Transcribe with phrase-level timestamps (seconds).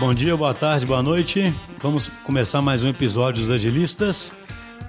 [0.00, 1.52] Bom dia, boa tarde, boa noite.
[1.78, 4.32] Vamos começar mais um episódio dos Agilistas.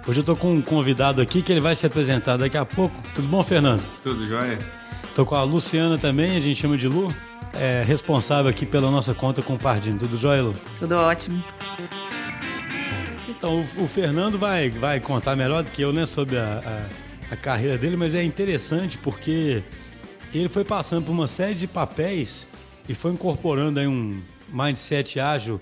[0.08, 2.98] Hoje eu estou com um convidado aqui que ele vai se apresentar daqui a pouco.
[3.13, 3.85] Tudo bom, Fernando?
[4.01, 4.58] Tudo jóia.
[5.03, 7.13] Estou com a Luciana também, a gente chama de Lu.
[7.53, 9.97] É responsável aqui pela nossa conta com o Pardinho.
[9.97, 10.55] Tudo jóia, Lu?
[10.79, 11.43] Tudo ótimo.
[13.28, 16.88] Então, o, o, Fernando vai, vai contar melhor do que eu, né, sobre a,
[17.30, 19.62] a, a carreira dele, mas é interessante porque
[20.34, 22.48] ele foi passando por uma série de papéis
[22.88, 25.61] e foi incorporando aí um mindset ágil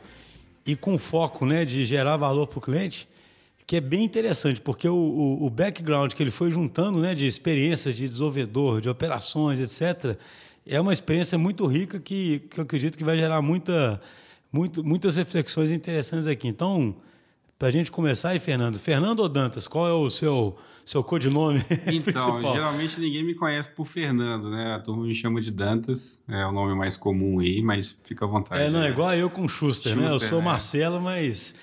[0.66, 3.08] e com foco né, de gerar valor para o cliente,
[3.66, 7.28] que é bem interessante, porque o, o, o, background que ele foi juntando né, de
[7.28, 10.18] experiências de desenvolvedor, de operações, etc.,
[10.66, 14.02] é uma experiência muito rica que, que eu acredito que vai gerar muita,
[14.52, 16.48] muito, muitas reflexões interessantes aqui.
[16.48, 16.96] Então,
[17.60, 18.80] para a gente começar aí, Fernando.
[18.80, 20.56] Fernando ou Dantas, qual é o seu,
[20.90, 21.64] seu codinome?
[21.88, 24.74] Então, geralmente ninguém me conhece por Fernando, né?
[24.74, 28.28] A turma me chama de Dantas, é o nome mais comum aí, mas fica à
[28.28, 28.64] vontade.
[28.64, 30.16] É, não, é igual eu com Schuster, Schuster né?
[30.16, 30.46] Eu sou né?
[30.46, 31.56] Marcelo, mas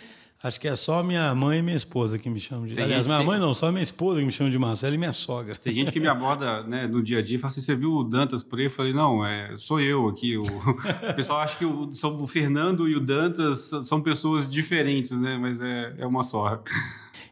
[0.47, 2.75] Acho que é só minha mãe e minha esposa que me chamam de.
[2.75, 3.27] Tem Aliás, minha tem...
[3.27, 5.57] mãe não, só minha esposa que me chama de Marcelo e minha sogra.
[5.57, 7.93] Tem gente que me aborda né, no dia a dia e fala assim: você viu
[7.93, 8.67] o Dantas por aí?
[8.67, 10.37] Eu falei: não, é, sou eu aqui.
[10.37, 10.45] O,
[11.11, 15.37] o pessoal acha que o, são, o Fernando e o Dantas são pessoas diferentes, né?
[15.37, 16.63] Mas é, é uma só.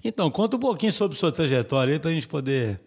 [0.03, 2.81] Então, conta um pouquinho sobre sua trajetória aí para a gente poder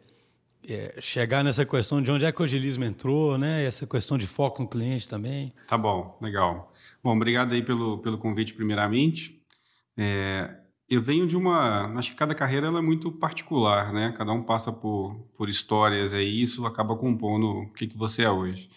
[0.69, 3.63] é, chegar nessa questão de onde é que o agilismo entrou, né?
[3.63, 5.53] Essa questão de foco no cliente também.
[5.65, 6.73] Tá bom, legal.
[7.01, 9.36] Bom, obrigado aí pelo, pelo convite, primeiramente.
[9.97, 10.55] É,
[10.89, 11.91] eu venho de uma.
[11.97, 14.13] Acho que cada carreira é muito particular, né?
[14.15, 18.29] Cada um passa por, por histórias e isso acaba compondo o que, que você é
[18.29, 18.69] hoje.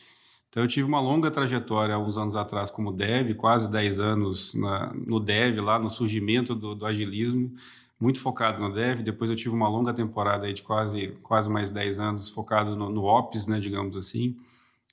[0.48, 4.54] Então, eu tive uma longa trajetória há uns anos atrás como dev, quase 10 anos
[4.54, 7.54] na, no dev, lá no surgimento do, do, agilismo,
[8.00, 9.02] muito focado no dev.
[9.02, 12.90] Depois, eu tive uma longa temporada aí de quase, quase mais 10 anos focado no,
[12.90, 14.36] no ops, né, digamos assim.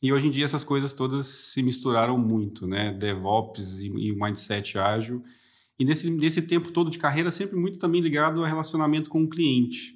[0.04, 2.92] E hoje em dia, essas coisas todas se misturaram muito, né?
[2.92, 5.24] DevOps e, e mindset ágil
[5.80, 9.28] e nesse, nesse tempo todo de carreira, sempre muito também ligado ao relacionamento com o
[9.28, 9.96] cliente.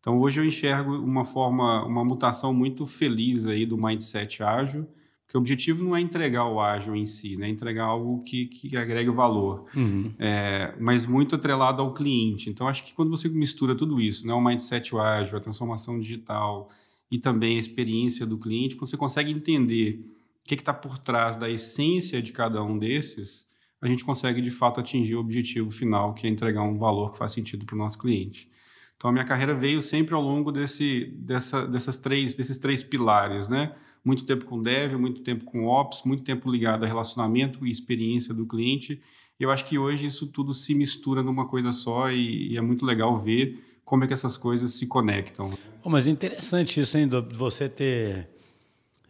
[0.00, 4.86] Então, hoje eu enxergo uma forma, uma mutação muito feliz aí do mindset ágil,
[5.24, 7.48] porque o objetivo não é entregar o ágil em si, né?
[7.48, 10.12] entregar algo que, que agregue valor, uhum.
[10.18, 12.50] é, mas muito atrelado ao cliente.
[12.50, 14.34] Então, acho que quando você mistura tudo isso, né?
[14.34, 16.68] o mindset ágil, a transformação digital
[17.10, 20.04] e também a experiência do cliente, quando você consegue entender
[20.44, 23.46] o que está por trás da essência de cada um desses,
[23.82, 27.18] a gente consegue de fato atingir o objetivo final, que é entregar um valor que
[27.18, 28.48] faz sentido para o nosso cliente.
[28.96, 33.48] Então a minha carreira veio sempre ao longo desse, dessa, dessas três, desses três pilares,
[33.48, 33.74] né?
[34.04, 38.32] Muito tempo com dev, muito tempo com ops, muito tempo ligado a relacionamento e experiência
[38.32, 39.02] do cliente.
[39.38, 42.86] Eu acho que hoje isso tudo se mistura numa coisa só e, e é muito
[42.86, 45.50] legal ver como é que essas coisas se conectam.
[45.84, 48.30] Mas interessante isso, hein, você ter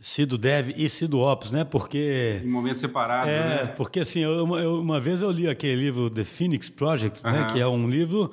[0.02, 1.64] sido dev e sido ops, né?
[1.64, 3.66] Porque em momentos separados, é, né?
[3.68, 7.46] Porque assim, eu, eu, uma vez eu li aquele livro The Phoenix Project, né?
[7.50, 8.30] Que é um livro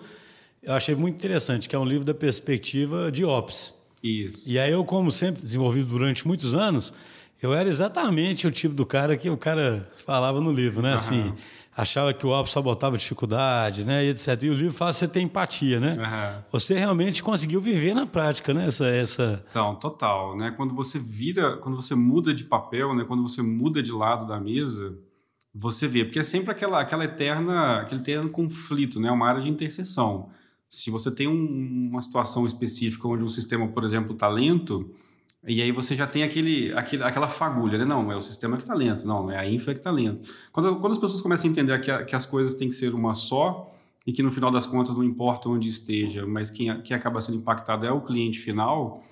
[0.62, 3.74] eu achei muito interessante, que é um livro da perspectiva de ops.
[4.04, 4.44] Isso.
[4.50, 6.94] E aí eu, como sempre desenvolvido durante muitos anos,
[7.42, 10.94] eu era exatamente o tipo do cara que o cara falava no livro, né?
[10.94, 11.34] Assim
[11.82, 14.44] achava que o álbum só botava dificuldade, né, e etc.
[14.44, 15.94] E o livro faz você ter empatia, né?
[15.94, 16.44] Uhum.
[16.52, 18.68] Você realmente conseguiu viver na prática, né?
[18.68, 19.44] Essa, essa...
[19.48, 20.54] Então, total, né?
[20.56, 23.04] Quando você vira, quando você muda de papel, né?
[23.06, 24.98] Quando você muda de lado da mesa,
[25.54, 29.12] você vê, porque é sempre aquela, aquela eterna, aquele eterno conflito, né?
[29.12, 30.30] Uma área de interseção.
[30.68, 34.94] Se você tem um, uma situação específica onde o sistema, por exemplo, está lento,
[35.48, 37.86] e aí você já tem aquele, aquele, aquela fagulha, né?
[37.86, 40.30] Não, é o sistema que está lento, não, é a infra que está lento.
[40.52, 42.94] Quando, quando as pessoas começam a entender que, a, que as coisas têm que ser
[42.94, 43.74] uma só
[44.06, 47.38] e que no final das contas não importa onde esteja, mas quem, quem acaba sendo
[47.38, 49.04] impactado é o cliente final,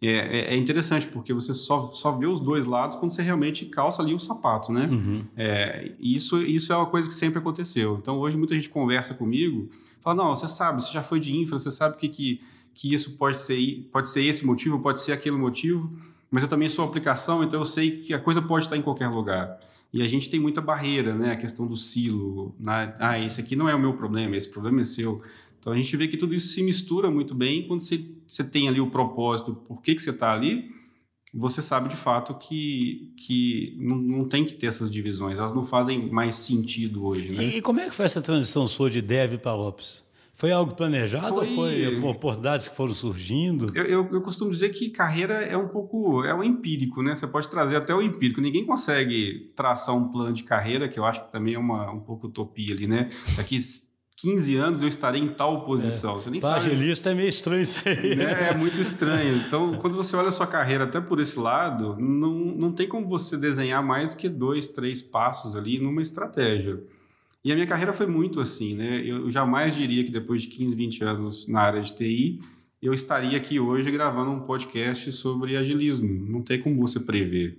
[0.00, 3.66] é, é, é, interessante, porque você só, só vê os dois lados quando você realmente
[3.66, 4.88] calça ali o sapato, né?
[4.90, 5.24] Uhum.
[5.36, 7.98] É, isso, isso é uma coisa que sempre aconteceu.
[8.00, 9.68] Então, hoje muita gente conversa comigo,
[10.00, 12.40] fala, não, você sabe, você já foi de infra, você sabe o que, que
[12.74, 15.90] que isso pode ser, pode ser esse motivo, pode ser aquele motivo,
[16.30, 19.08] mas eu também sou aplicação, então eu sei que a coisa pode estar em qualquer
[19.08, 19.58] lugar.
[19.92, 21.32] E a gente tem muita barreira, né?
[21.32, 22.54] A questão do silo.
[22.58, 22.96] Né?
[22.98, 25.22] Ah, esse aqui não é o meu problema, esse problema é seu.
[25.60, 28.68] Então a gente vê que tudo isso se mistura muito bem quando você, você tem
[28.68, 30.72] ali o propósito, por que, que você está ali,
[31.32, 35.64] você sabe de fato que, que não, não tem que ter essas divisões, elas não
[35.64, 37.30] fazem mais sentido hoje.
[37.30, 37.44] Né?
[37.44, 40.02] E, e como é que foi essa transição sua de dev para ops?
[40.34, 41.46] Foi algo planejado foi...
[41.48, 43.66] ou foi oportunidades que foram surgindo?
[43.76, 47.14] Eu, eu, eu, costumo dizer que carreira é um pouco é um empírico, né?
[47.14, 48.40] Você pode trazer até o empírico.
[48.40, 52.00] Ninguém consegue traçar um plano de carreira, que eu acho que também é uma um
[52.00, 53.08] pouco utopia ali, né?
[53.36, 53.58] Daqui
[54.22, 56.12] 15 anos eu estarei em tal posição.
[56.12, 56.20] É.
[56.20, 56.70] Você nem Pra sabe.
[57.08, 58.14] é meio estranho isso aí.
[58.14, 58.50] Né?
[58.50, 59.36] É muito estranho.
[59.36, 63.08] Então, quando você olha a sua carreira até por esse lado, não, não tem como
[63.08, 66.80] você desenhar mais que dois, três passos ali numa estratégia.
[67.44, 69.02] E a minha carreira foi muito assim, né?
[69.04, 72.40] Eu jamais diria que depois de 15, 20 anos na área de TI,
[72.80, 76.08] eu estaria aqui hoje gravando um podcast sobre agilismo.
[76.28, 77.58] Não tem como você prever.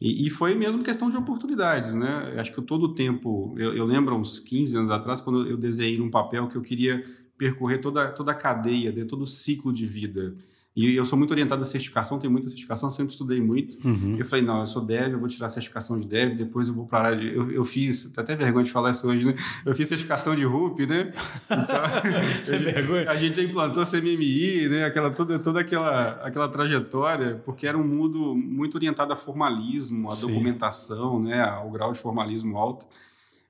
[0.00, 2.34] E, e, foi mesmo questão de oportunidades, né?
[2.36, 5.96] Acho que todo o tempo, eu, eu, lembro uns 15 anos atrás, quando eu desenhei
[5.96, 7.04] num papel que eu queria
[7.38, 10.34] percorrer toda, toda a cadeia, todo o ciclo de vida.
[10.74, 13.76] E eu sou muito orientado à certificação, tenho muita certificação, sempre estudei muito.
[13.86, 14.16] Uhum.
[14.18, 16.72] Eu falei, não, eu sou dev, eu vou tirar a certificação de dev, depois eu
[16.72, 17.36] vou para a área de...
[17.36, 19.34] Eu, eu fiz, tá até vergonha de falar isso hoje, né?
[19.66, 21.12] Eu fiz certificação de RUP, né?
[21.44, 23.10] Então, vergonha.
[23.10, 24.86] a gente já implantou CMMI, né?
[24.86, 30.14] Aquela, toda, toda aquela, aquela trajetória, porque era um mundo muito orientado a formalismo, a
[30.14, 30.28] Sim.
[30.28, 31.42] documentação, né?
[31.42, 32.86] Ao grau de formalismo alto.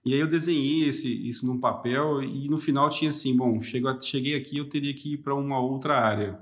[0.05, 3.89] E aí eu desenhei esse, isso num papel e no final tinha assim, bom, chego,
[4.01, 6.37] cheguei aqui, eu teria que ir para uma outra área.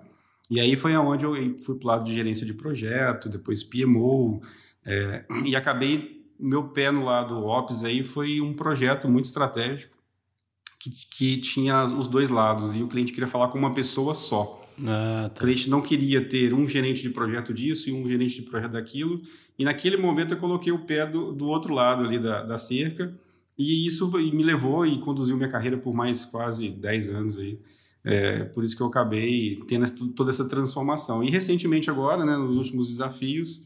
[0.51, 4.43] E aí foi aonde eu fui para o lado de gerência de projeto, depois PMO,
[4.85, 9.97] é, e acabei, meu pé no lado Ops aí foi um projeto muito estratégico,
[10.79, 14.61] que, que tinha os dois lados, e o cliente queria falar com uma pessoa só.
[14.85, 15.43] Ah, tá.
[15.43, 18.73] O cliente não queria ter um gerente de projeto disso e um gerente de projeto
[18.73, 19.23] daquilo,
[19.57, 23.15] e naquele momento eu coloquei o pé do, do outro lado ali da, da cerca,
[23.57, 27.59] e isso me levou e conduziu minha carreira por mais quase 10 anos aí.
[28.05, 31.23] É, por isso que eu acabei tendo toda essa transformação.
[31.23, 33.63] E recentemente agora, né, nos últimos desafios,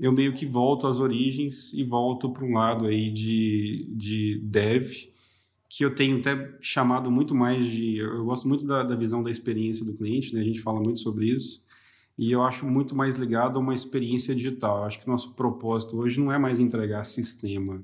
[0.00, 4.90] eu meio que volto às origens e volto para um lado aí de, de dev,
[5.68, 7.98] que eu tenho até chamado muito mais de...
[7.98, 10.40] Eu gosto muito da, da visão da experiência do cliente, né?
[10.40, 11.64] a gente fala muito sobre isso,
[12.16, 14.78] e eu acho muito mais ligado a uma experiência digital.
[14.78, 17.82] Eu acho que nosso propósito hoje não é mais entregar sistema,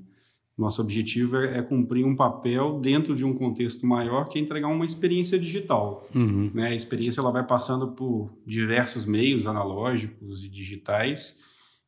[0.61, 4.67] nosso objetivo é, é, cumprir um papel dentro de um contexto maior que é entregar
[4.67, 6.07] uma experiência digital.
[6.13, 6.51] Uhum.
[6.53, 6.67] Né?
[6.67, 11.39] A experiência ela vai passando por diversos meios analógicos e digitais.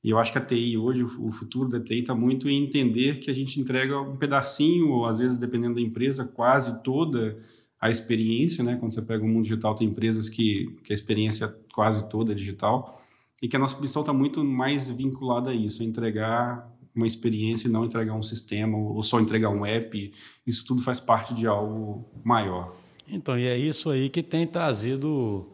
[0.03, 3.19] E eu acho que a TI hoje, o futuro da TI está muito em entender
[3.19, 7.37] que a gente entrega um pedacinho, ou às vezes, dependendo da empresa, quase toda
[7.79, 8.63] a experiência.
[8.63, 8.75] Né?
[8.75, 12.31] Quando você pega o mundo digital, tem empresas que, que a experiência é quase toda
[12.33, 13.01] é digital.
[13.41, 17.67] E que a nossa missão está muito mais vinculada a isso, a entregar uma experiência
[17.67, 20.11] e não entregar um sistema ou só entregar um app.
[20.45, 22.75] Isso tudo faz parte de algo maior.
[23.07, 25.49] Então, e é isso aí que tem trazido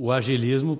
[0.00, 0.76] o agilismo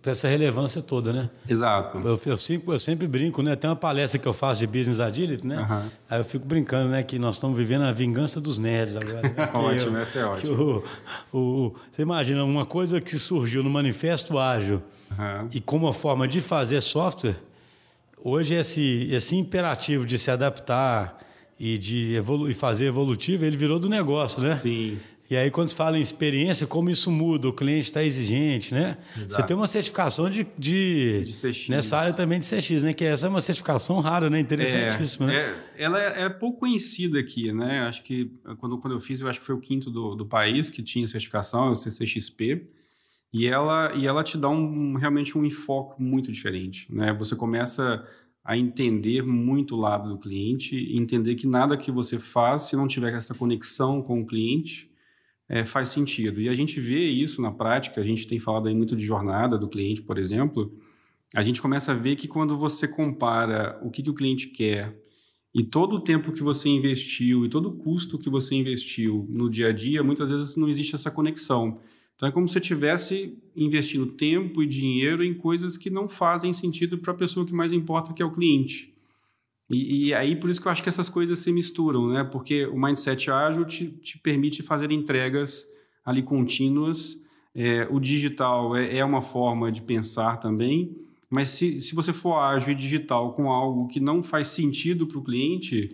[0.00, 1.28] para essa relevância toda, né?
[1.46, 1.98] Exato.
[1.98, 3.54] Eu, eu, sempre, eu sempre brinco, né?
[3.54, 5.58] Tem uma palestra que eu faço de Business Agility, né?
[5.58, 5.90] Uhum.
[6.08, 7.02] Aí eu fico brincando, né?
[7.02, 9.20] Que nós estamos vivendo a vingança dos nerds agora.
[9.20, 9.34] Né?
[9.52, 10.82] ótimo, eu, essa é ótimo.
[11.30, 15.48] O, o, você imagina, uma coisa que surgiu no Manifesto Ágil uhum.
[15.52, 17.36] e como uma forma de fazer software
[18.24, 21.18] hoje esse, esse imperativo de se adaptar
[21.58, 24.54] e de evolu e fazer evolutivo, ele virou do negócio, né?
[24.54, 24.98] Sim.
[25.30, 27.48] E aí, quando se fala em experiência, como isso muda?
[27.48, 28.98] O cliente está exigente, né?
[29.16, 29.32] Exato.
[29.32, 31.68] Você tem uma certificação de, de, de CX.
[31.70, 32.92] Nessa área também de CX, né?
[32.92, 34.38] Que essa é uma certificação rara, né?
[34.40, 35.54] Interessantíssima, é, né?
[35.74, 37.80] É, ela é, é, pouco conhecida aqui, né?
[37.80, 40.68] Acho que quando, quando eu fiz, eu acho que foi o quinto do, do país
[40.68, 42.66] que tinha certificação, é o CCXP.
[43.32, 46.92] E ela, e ela te dá um, realmente um enfoque muito diferente.
[46.92, 47.14] Né?
[47.14, 48.06] Você começa
[48.44, 52.88] a entender muito o lado do cliente, entender que nada que você faz, se não
[52.88, 54.90] tiver essa conexão com o cliente,
[55.48, 56.40] é, faz sentido.
[56.40, 59.56] E a gente vê isso na prática, a gente tem falado aí muito de jornada
[59.56, 60.76] do cliente, por exemplo,
[61.34, 64.98] a gente começa a ver que quando você compara o que, que o cliente quer
[65.54, 69.48] e todo o tempo que você investiu e todo o custo que você investiu no
[69.48, 71.80] dia a dia, muitas vezes não existe essa conexão.
[72.22, 76.52] Então é como se você estivesse investindo tempo e dinheiro em coisas que não fazem
[76.52, 78.94] sentido para a pessoa que mais importa, que é o cliente.
[79.68, 82.22] E, e, aí por isso que eu acho que essas coisas se misturam, né?
[82.22, 85.66] Porque o mindset ágil te, te permite fazer entregas
[86.04, 87.20] ali contínuas.
[87.56, 90.96] É, o digital é, é, uma forma de pensar também,
[91.28, 95.18] mas se, se você for ágil e digital com algo que não faz sentido para
[95.18, 95.88] o cliente,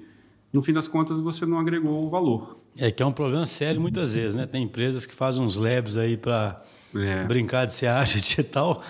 [0.52, 2.60] no fim das contas você não agregou o valor.
[2.78, 4.46] É que é um problema sério muitas vezes, né?
[4.46, 6.62] Tem empresas que fazem uns labs aí para
[6.94, 7.24] é.
[7.24, 8.82] brincar de ser ágil e tal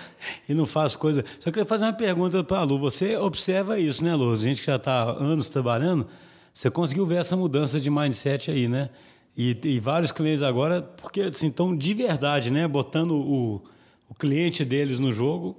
[0.47, 1.25] e não faz coisa.
[1.39, 2.79] Só queria fazer uma pergunta para a Lu.
[2.79, 4.31] Você observa isso, né, Lu?
[4.31, 6.07] A gente que já está anos trabalhando,
[6.53, 8.89] você conseguiu ver essa mudança de mindset aí, né?
[9.35, 12.67] E, e vários clientes agora, porque assim, estão de verdade, né?
[12.67, 13.63] Botando o,
[14.07, 15.57] o cliente deles no jogo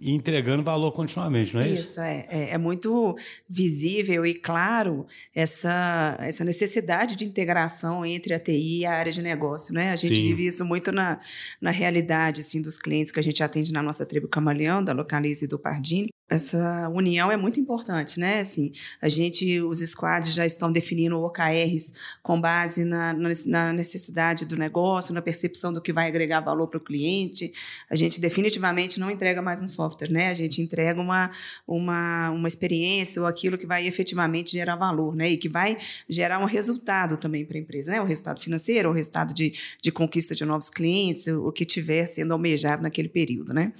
[0.00, 1.90] e entregando valor continuamente, não é isso?
[1.90, 3.16] Isso, é, é, é, muito
[3.48, 9.20] visível e claro essa, essa necessidade de integração entre a TI e a área de
[9.20, 9.92] negócio, né?
[9.92, 10.22] A gente Sim.
[10.22, 11.20] vive isso muito na,
[11.60, 15.44] na realidade, assim, dos clientes que a gente atende na nossa tribo Camaleão, da Localize
[15.44, 16.08] e do Pardini.
[16.30, 18.38] Essa união é muito importante, né?
[18.38, 18.70] Assim,
[19.02, 23.12] a gente, os squads já estão definindo OKRs com base na,
[23.46, 27.52] na necessidade do negócio, na percepção do que vai agregar valor para o cliente.
[27.90, 30.28] A gente definitivamente não entrega mais um software, né?
[30.28, 31.32] A gente entrega uma,
[31.66, 35.30] uma, uma experiência ou aquilo que vai efetivamente gerar valor, né?
[35.30, 35.76] E que vai
[36.08, 38.00] gerar um resultado também para a empresa, né?
[38.00, 42.32] O resultado financeiro, o resultado de, de conquista de novos clientes, o que tiver sendo
[42.32, 43.72] almejado naquele período, né?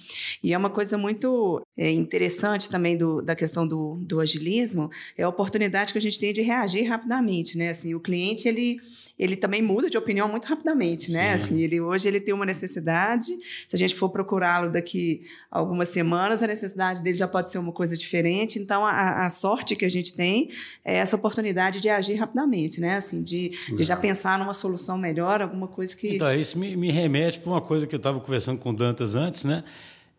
[0.42, 4.90] E é uma coisa muito é, interessante interessante também do, da questão do, do agilismo
[5.16, 7.70] é a oportunidade que a gente tem de reagir rapidamente, né?
[7.70, 8.80] Assim, o cliente, ele,
[9.18, 11.34] ele também muda de opinião muito rapidamente, né?
[11.34, 13.26] Assim, ele, hoje ele tem uma necessidade,
[13.66, 17.72] se a gente for procurá-lo daqui algumas semanas, a necessidade dele já pode ser uma
[17.72, 18.58] coisa diferente.
[18.58, 20.50] Então, a, a sorte que a gente tem
[20.84, 22.96] é essa oportunidade de agir rapidamente, né?
[22.96, 26.16] Assim, de, de já pensar numa solução melhor, alguma coisa que...
[26.16, 29.14] Então, isso me, me remete para uma coisa que eu estava conversando com o Dantas
[29.14, 29.64] antes, né?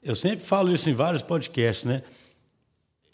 [0.04, 2.02] Eu sempre falo isso em vários podcasts, né?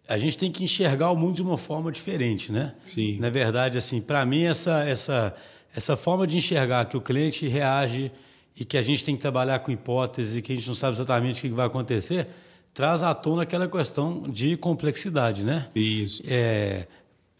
[0.08, 2.74] A gente tem que enxergar o mundo de uma forma diferente, né?
[2.86, 3.18] Sim.
[3.20, 5.36] Na verdade, assim, para mim essa essa
[5.76, 8.12] essa forma de enxergar que o cliente reage
[8.60, 11.46] e que a gente tem que trabalhar com hipótese, que a gente não sabe exatamente
[11.46, 12.28] o que vai acontecer,
[12.74, 15.68] traz à tona aquela questão de complexidade, né?
[15.76, 16.24] Isso.
[16.26, 16.88] É,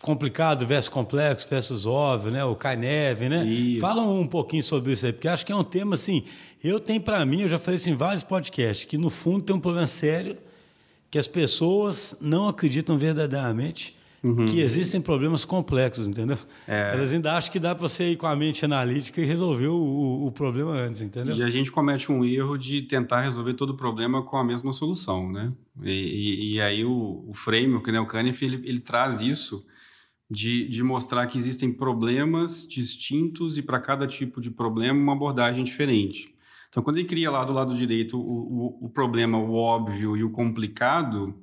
[0.02, 2.44] complicado versus complexo versus óbvio, né?
[2.44, 3.46] O cai neve, né?
[3.46, 3.82] Isso.
[3.82, 6.24] Fala um pouquinho sobre isso aí, porque acho que é um tema assim.
[6.64, 9.56] Eu tenho para mim, eu já falei isso em vários podcasts, que no fundo tem
[9.56, 10.38] um problema sério
[11.10, 14.46] que as pessoas não acreditam verdadeiramente uhum.
[14.46, 16.38] que existem problemas complexos, entendeu?
[16.68, 16.94] É.
[16.94, 20.26] Elas ainda acham que dá para você ir com a mente analítica e resolver o,
[20.26, 21.36] o, problema antes, entendeu?
[21.36, 24.74] E a gente comete um erro de tentar resolver todo o problema com a mesma
[24.74, 25.52] solução, né?
[25.82, 29.66] E, e, e aí o, o framework, né, o Canef, ele, ele traz isso
[30.30, 35.64] de, de mostrar que existem problemas distintos e para cada tipo de problema uma abordagem
[35.64, 36.36] diferente.
[36.70, 40.24] Então, quando ele cria lá do lado direito o, o, o problema, o óbvio e
[40.24, 41.34] o complicado,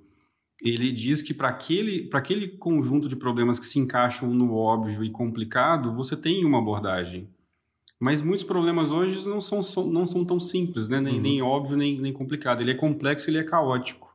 [0.62, 5.10] ele diz que para aquele, aquele conjunto de problemas que se encaixam no óbvio e
[5.10, 7.28] complicado, você tem uma abordagem.
[7.98, 11.00] Mas muitos problemas hoje não são, são não são tão simples, né?
[11.00, 11.20] nem, uhum.
[11.20, 12.60] nem óbvio, nem, nem complicado.
[12.60, 14.13] Ele é complexo, ele é caótico.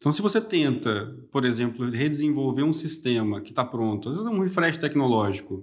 [0.00, 4.34] Então, se você tenta, por exemplo, redesenvolver um sistema que está pronto, às vezes é
[4.34, 5.62] um refresh tecnológico,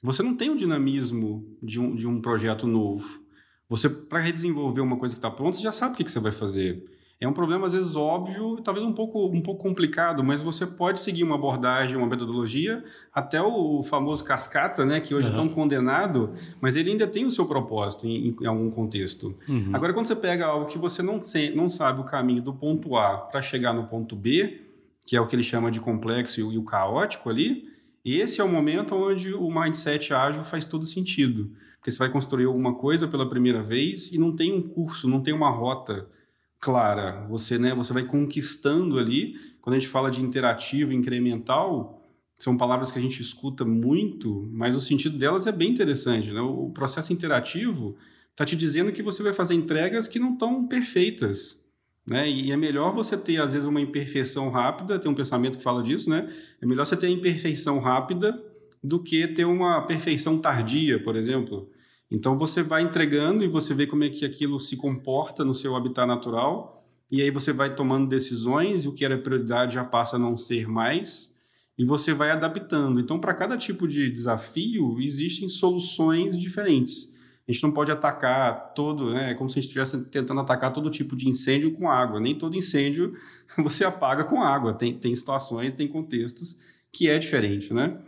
[0.00, 3.20] você não tem o dinamismo de um, de um projeto novo.
[3.68, 6.20] Você, para redesenvolver uma coisa que está pronta, você já sabe o que, que você
[6.20, 6.84] vai fazer.
[7.24, 11.00] É um problema, às vezes, óbvio, talvez um pouco, um pouco complicado, mas você pode
[11.00, 15.34] seguir uma abordagem, uma metodologia, até o famoso cascata, né, que hoje uhum.
[15.34, 19.34] é tão condenado, mas ele ainda tem o seu propósito em, em algum contexto.
[19.48, 19.70] Uhum.
[19.72, 21.20] Agora, quando você pega algo que você não,
[21.54, 24.60] não sabe o caminho do ponto A para chegar no ponto B,
[25.06, 27.68] que é o que ele chama de complexo e o, e o caótico ali,
[28.04, 31.50] esse é o momento onde o mindset ágil faz todo sentido
[31.84, 35.20] porque você vai construir alguma coisa pela primeira vez e não tem um curso, não
[35.20, 36.08] tem uma rota
[36.64, 37.26] clara.
[37.28, 39.36] Você, né, você vai conquistando ali.
[39.60, 42.02] Quando a gente fala de interativo, incremental,
[42.34, 46.32] são palavras que a gente escuta muito, mas o sentido delas é bem interessante.
[46.32, 46.40] Né?
[46.40, 47.96] O processo interativo
[48.30, 51.62] está te dizendo que você vai fazer entregas que não estão perfeitas.
[52.06, 52.30] Né?
[52.30, 55.82] E é melhor você ter, às vezes, uma imperfeição rápida, tem um pensamento que fala
[55.82, 56.30] disso, né?
[56.60, 58.42] É melhor você ter a imperfeição rápida
[58.82, 61.70] do que ter uma perfeição tardia, por exemplo.
[62.14, 65.74] Então você vai entregando e você vê como é que aquilo se comporta no seu
[65.74, 70.14] habitat natural, e aí você vai tomando decisões e o que era prioridade já passa
[70.14, 71.34] a não ser mais,
[71.76, 73.00] e você vai adaptando.
[73.00, 77.12] Então, para cada tipo de desafio, existem soluções diferentes.
[77.48, 79.32] A gente não pode atacar todo, né?
[79.32, 82.20] É como se a gente estivesse tentando atacar todo tipo de incêndio com água.
[82.20, 83.14] Nem todo incêndio
[83.58, 84.72] você apaga com água.
[84.72, 86.56] Tem, tem situações, tem contextos
[86.92, 87.98] que é diferente, né?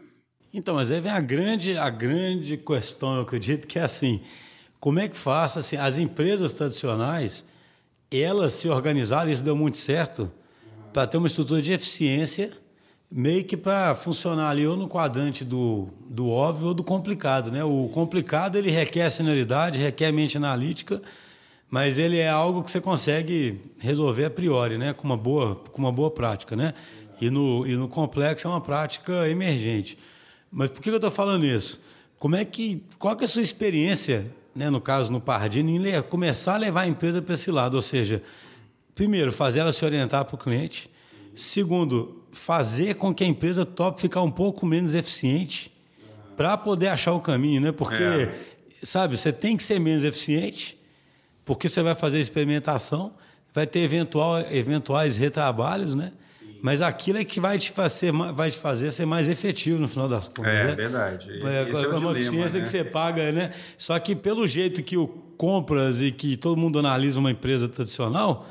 [0.57, 4.23] Então, mas aí vem a grande, a grande questão, eu acredito, que é assim,
[4.81, 7.45] como é que faz, assim, as empresas tradicionais,
[8.11, 10.33] elas se organizaram, isso deu muito certo,
[10.95, 12.53] para ter uma estrutura de eficiência,
[13.13, 17.63] meio que para funcionar ali ou no quadrante do, do óbvio ou do complicado, né?
[17.63, 21.03] O complicado, ele requer senioridade, requer mente analítica,
[21.69, 24.95] mas ele é algo que você consegue resolver a priori, né?
[24.95, 26.73] Com uma boa, com uma boa prática, né?
[27.21, 29.99] E no, e no complexo é uma prática emergente.
[30.51, 31.81] Mas por que eu estou falando isso?
[32.19, 36.03] Como é que, qual que é a sua experiência, né, no caso no Pardini, em
[36.03, 37.75] começar a levar a empresa para esse lado?
[37.75, 38.23] Ou seja,
[38.95, 40.91] primeiro, fazer ela se orientar para o cliente.
[41.35, 45.71] Segundo, fazer com que a empresa tope ficar um pouco menos eficiente
[46.37, 47.73] para poder achar o caminho, né?
[47.73, 48.41] Porque, é.
[48.83, 50.79] sabe, você tem que ser menos eficiente,
[51.45, 53.13] porque você vai fazer experimentação,
[53.55, 56.13] vai ter eventual, eventuais retrabalhos, né?
[56.67, 60.09] Mas aquilo é que vai te fazer, vai te fazer ser mais efetivo no final
[60.09, 60.53] das contas.
[60.53, 60.75] É né?
[60.75, 61.31] verdade.
[61.31, 62.65] É, Esse é, é uma eficiência né?
[62.65, 63.53] que você paga, né?
[63.79, 68.49] Só que pelo jeito que o compras e que todo mundo analisa uma empresa tradicional,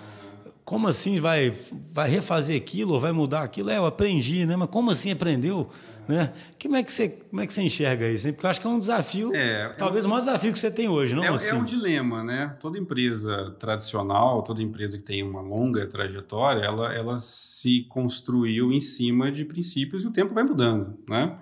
[0.63, 1.51] como assim vai,
[1.91, 3.69] vai refazer aquilo vai mudar aquilo?
[3.69, 4.55] É, eu aprendi, né?
[4.55, 5.69] Mas como assim aprendeu?
[6.07, 6.33] Né?
[6.61, 8.27] Como, é que você, como é que você enxerga isso?
[8.27, 8.33] Hein?
[8.33, 10.87] Porque eu acho que é um desafio, é, talvez o maior desafio que você tem
[10.87, 11.23] hoje, não?
[11.23, 11.49] É, assim?
[11.49, 12.55] é um dilema, né?
[12.59, 18.79] Toda empresa tradicional, toda empresa que tem uma longa trajetória, ela, ela se construiu em
[18.79, 21.39] cima de princípios e o tempo vai mudando, né?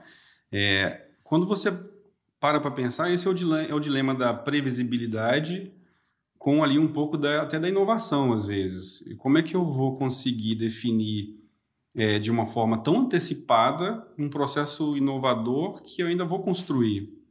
[0.51, 1.71] É, quando você
[2.39, 5.71] para para pensar, esse é o, dilema, é o dilema da previsibilidade
[6.37, 8.99] com ali um pouco da, até da inovação, às vezes.
[9.07, 11.41] E como é que eu vou conseguir definir
[11.95, 17.23] é, de uma forma tão antecipada um processo inovador que eu ainda vou construir?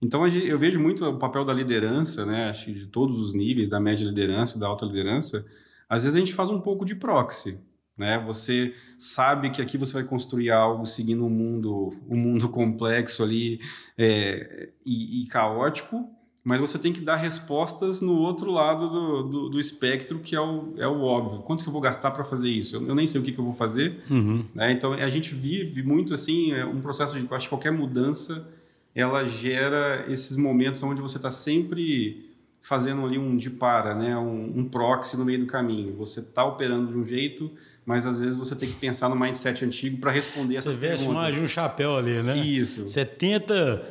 [0.00, 2.48] Então, eu vejo muito o papel da liderança, né?
[2.50, 5.44] Acho de todos os níveis, da média liderança, da alta liderança.
[5.88, 7.58] Às vezes a gente faz um pouco de proxy,
[7.96, 8.18] né?
[8.26, 13.60] Você sabe que aqui você vai construir algo seguindo um mundo, um mundo complexo ali
[13.96, 16.08] é, e, e caótico,
[16.44, 20.40] mas você tem que dar respostas no outro lado do, do, do, espectro, que é
[20.40, 21.40] o, é o óbvio.
[21.42, 22.76] Quanto que eu vou gastar para fazer isso?
[22.76, 24.00] Eu, eu, nem sei o que, que eu vou fazer.
[24.08, 24.44] Uhum.
[24.54, 24.72] Né?
[24.72, 28.48] Então, a gente vive muito assim, é um processo de, acho que qualquer mudança,
[28.94, 32.30] ela gera esses momentos onde você está sempre
[32.62, 34.16] fazendo ali um de para, né?
[34.16, 35.94] um, um proxy no meio do caminho.
[35.96, 37.50] Você está operando de um jeito,
[37.84, 41.00] mas às vezes você tem que pensar no mindset antigo para responder você essas perguntas.
[41.00, 42.38] Você veste mais de um chapéu ali, né?
[42.38, 42.88] Isso.
[42.88, 43.84] Você tenta...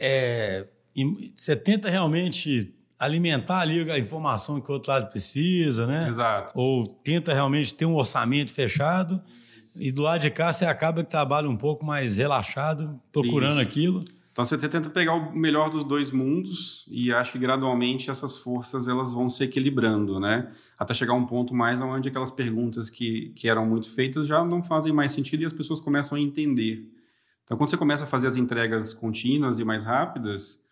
[0.00, 6.06] É e você tenta realmente alimentar ali a informação que o outro lado precisa, né?
[6.06, 6.52] Exato.
[6.54, 9.20] Ou tenta realmente ter um orçamento fechado
[9.74, 13.68] e do lado de cá você acaba que trabalha um pouco mais relaxado, procurando Isso.
[13.68, 14.04] aquilo.
[14.30, 18.88] Então você tenta pegar o melhor dos dois mundos e acho que gradualmente essas forças
[18.88, 20.50] elas vão se equilibrando, né?
[20.78, 24.62] Até chegar um ponto mais onde aquelas perguntas que, que eram muito feitas já não
[24.62, 26.88] fazem mais sentido e as pessoas começam a entender.
[27.44, 30.62] Então quando você começa a fazer as entregas contínuas e mais rápidas,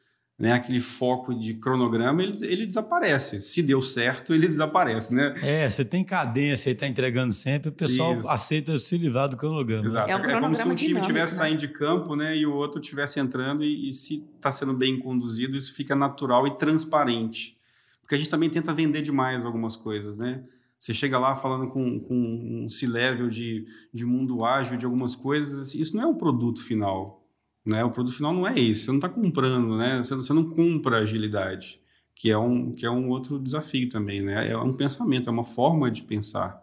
[0.40, 3.42] né, aquele foco de cronograma, ele, ele desaparece.
[3.42, 5.34] Se deu certo, ele desaparece, né?
[5.42, 8.26] É, você tem cadência e está entregando sempre, o pessoal Isso.
[8.26, 9.84] aceita se livrar do cronograma.
[9.84, 10.10] Exato.
[10.10, 11.38] É, um é como se um time estivesse né?
[11.40, 14.98] saindo de campo né, e o outro estivesse entrando e, e se está sendo bem
[14.98, 17.54] conduzido, isso fica natural e transparente.
[18.00, 20.42] Porque a gente também tenta vender demais algumas coisas, né?
[20.78, 25.74] Você chega lá falando com, com um C-level de, de mundo ágil, de algumas coisas,
[25.74, 27.19] isso não é um produto final
[27.64, 27.84] né?
[27.84, 29.98] O produto final não é esse, você não está comprando, né?
[30.02, 31.80] Você, você não compra agilidade,
[32.14, 34.50] que é, um, que é um outro desafio também, né?
[34.50, 36.62] É um pensamento, é uma forma de pensar.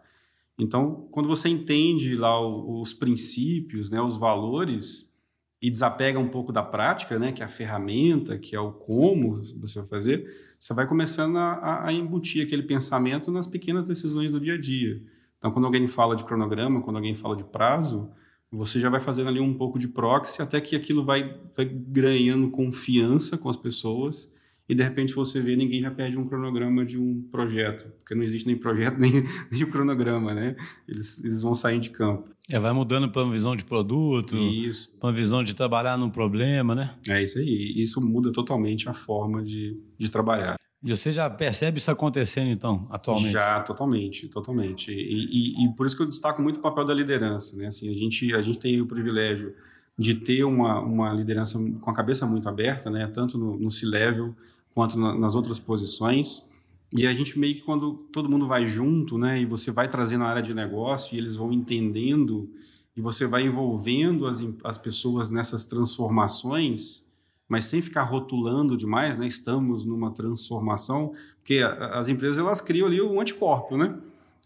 [0.59, 5.07] Então, quando você entende lá os princípios, né, os valores,
[5.61, 9.43] e desapega um pouco da prática, né, que é a ferramenta, que é o como
[9.59, 10.27] você vai fazer,
[10.59, 15.01] você vai começando a, a embutir aquele pensamento nas pequenas decisões do dia a dia.
[15.37, 18.09] Então, quando alguém fala de cronograma, quando alguém fala de prazo,
[18.51, 22.49] você já vai fazendo ali um pouco de proxy até que aquilo vai, vai ganhando
[22.49, 24.33] confiança com as pessoas
[24.69, 28.23] e de repente você vê ninguém já perde um cronograma de um projeto, porque não
[28.23, 30.55] existe nem projeto nem, nem o cronograma, né?
[30.87, 32.29] Eles, eles vão sair de campo.
[32.49, 34.37] É, vai mudando para uma visão de produto,
[34.99, 36.95] para uma visão de trabalhar num problema, né?
[37.07, 37.73] É isso aí.
[37.75, 40.57] Isso muda totalmente a forma de, de trabalhar.
[40.83, 43.31] E você já percebe isso acontecendo, então, atualmente?
[43.31, 44.91] Já, totalmente, totalmente.
[44.91, 47.57] E, e, e, por isso que eu destaco muito o papel da liderança.
[47.57, 47.67] Né?
[47.67, 49.55] Assim, a, gente, a gente tem o privilégio
[49.97, 53.07] de ter uma, uma liderança com a cabeça muito aberta, né?
[53.07, 54.35] tanto no, no C-Level
[54.73, 56.47] quanto na, nas outras posições.
[56.95, 60.23] E a gente meio que quando todo mundo vai junto, né, e você vai trazendo
[60.23, 62.49] a área de negócio e eles vão entendendo
[62.95, 67.05] e você vai envolvendo as, as pessoas nessas transformações,
[67.47, 69.27] mas sem ficar rotulando demais, né?
[69.27, 73.97] Estamos numa transformação, porque as empresas elas criam ali um anticorpo, né?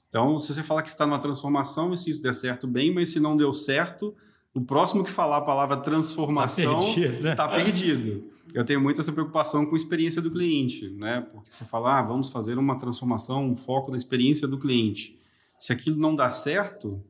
[0.09, 3.09] Então, se você falar que está numa transformação, e se isso der certo, bem, mas
[3.09, 4.13] se não deu certo,
[4.53, 7.35] o próximo que falar a palavra transformação está perdido, né?
[7.35, 8.23] tá perdido.
[8.53, 11.21] Eu tenho muito essa preocupação com a experiência do cliente, né?
[11.31, 15.17] Porque você fala, ah, vamos fazer uma transformação, um foco na experiência do cliente.
[15.57, 17.01] Se aquilo não dá certo,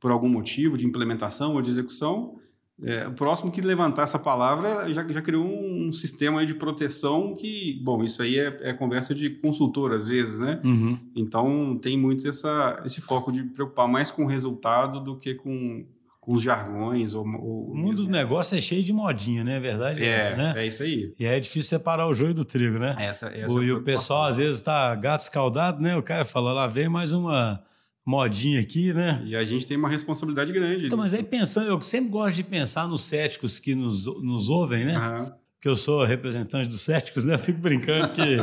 [0.00, 2.39] por algum motivo de implementação ou de execução,
[2.82, 7.78] é, o próximo que levantar essa palavra já, já criou um sistema de proteção que,
[7.82, 10.60] bom, isso aí é, é conversa de consultor às vezes, né?
[10.64, 10.98] Uhum.
[11.14, 15.84] Então tem muito essa, esse foco de preocupar mais com o resultado do que com,
[16.20, 17.14] com os jargões.
[17.14, 19.56] Ou, ou o mundo do negócio é cheio de modinha, né?
[19.56, 20.02] É verdade?
[20.02, 20.54] É, essa, né?
[20.56, 21.12] é isso aí.
[21.20, 22.96] E é difícil separar o joio do trigo, né?
[22.98, 25.96] Essa, essa o, é e o pessoal às vezes está gato escaldado, né?
[25.96, 27.62] O cara fala, lá vem mais uma
[28.10, 29.22] modinha aqui, né?
[29.24, 30.86] E a gente tem uma responsabilidade grande.
[30.86, 34.84] Então, mas aí pensando, eu sempre gosto de pensar nos céticos que nos, nos ouvem,
[34.84, 34.98] né?
[34.98, 35.32] Uhum.
[35.60, 37.34] Que eu sou representante dos céticos, né?
[37.34, 38.38] Eu fico brincando que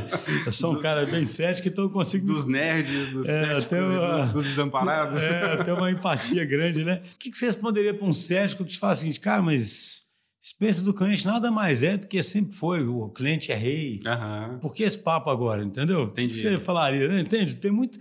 [0.46, 2.26] eu sou um cara bem cético, então eu consigo.
[2.26, 5.24] Dos nerds, dos é, céticos, uma, dos desamparados.
[5.24, 7.02] É, tem uma empatia grande, né?
[7.16, 10.04] O que, que você responderia para um cético que te fala assim, cara, mas
[10.42, 12.86] experiência do cliente nada mais é do que sempre foi.
[12.86, 14.00] O cliente é rei.
[14.06, 14.60] Uhum.
[14.60, 16.04] Por que esse papo agora, entendeu?
[16.04, 16.28] Entendi.
[16.28, 17.20] O que você falaria?
[17.20, 17.56] Entende?
[17.56, 18.00] Tem muito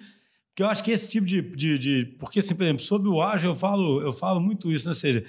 [0.56, 1.42] Porque eu acho que esse tipo de.
[1.42, 4.86] de, de porque, assim, por exemplo, sobre o ágil, eu falo, eu falo muito isso,
[4.86, 4.92] né?
[4.92, 5.22] Ou seja,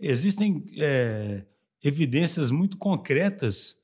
[0.00, 1.44] existem é,
[1.84, 3.76] evidências muito concretas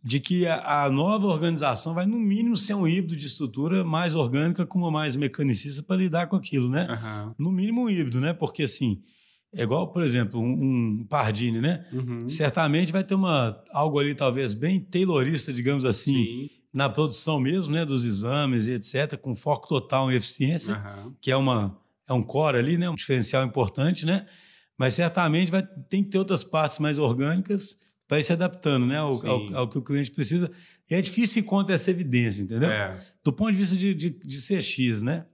[0.00, 4.14] de que a, a, nova organização vai, no mínimo, ser um híbrido de estrutura mais
[4.14, 6.86] orgânica com uma mais mecanicista para lidar com aquilo, né?
[6.88, 7.34] Uhum.
[7.36, 8.32] No mínimo, um híbrido, né?
[8.32, 9.02] Porque, assim,
[9.52, 11.84] é igual, por exemplo, um, um Pardini, né?
[11.92, 12.28] Uhum.
[12.28, 16.50] Certamente vai ter uma, algo ali, talvez, bem taylorista, digamos assim, Sim.
[16.78, 17.84] Na produção mesmo, né?
[17.84, 21.12] Dos exames e etc., com foco total em eficiência, uhum.
[21.20, 21.76] que é, uma,
[22.08, 22.88] é um core ali, né?
[22.88, 24.24] Um diferencial importante, né?
[24.78, 28.96] Mas certamente vai, tem que ter outras partes mais orgânicas para ir se adaptando né,
[28.96, 30.48] ao, ao, ao, que o cliente precisa.
[30.88, 32.70] E é difícil encontrar essa evidência, entendeu?
[32.70, 33.04] É.
[33.24, 35.26] Do ponto de vista de, de, de CX, né?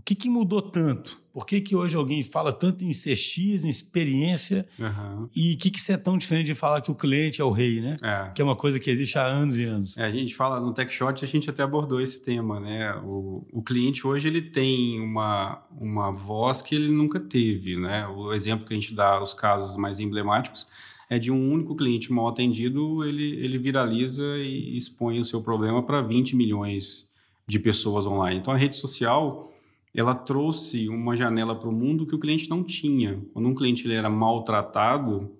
[0.00, 1.20] O que, que mudou tanto?
[1.30, 4.66] Por que, que hoje alguém fala tanto em CX, em experiência?
[4.78, 5.28] Uhum.
[5.36, 7.50] E o que, que isso é tão diferente de falar que o cliente é o
[7.50, 7.96] rei, né?
[8.02, 8.30] É.
[8.34, 9.98] Que é uma coisa que existe há anos e anos.
[9.98, 12.94] É, a gente fala no TechShot, a gente até abordou esse tema, né?
[13.04, 18.06] O, o cliente hoje ele tem uma, uma voz que ele nunca teve, né?
[18.06, 20.66] O exemplo que a gente dá, os casos mais emblemáticos,
[21.10, 25.82] é de um único cliente mal atendido, ele, ele viraliza e expõe o seu problema
[25.82, 27.06] para 20 milhões
[27.46, 28.40] de pessoas online.
[28.40, 29.49] Então a rede social
[29.94, 33.20] ela trouxe uma janela para o mundo que o cliente não tinha.
[33.32, 35.30] Quando um cliente ele era maltratado,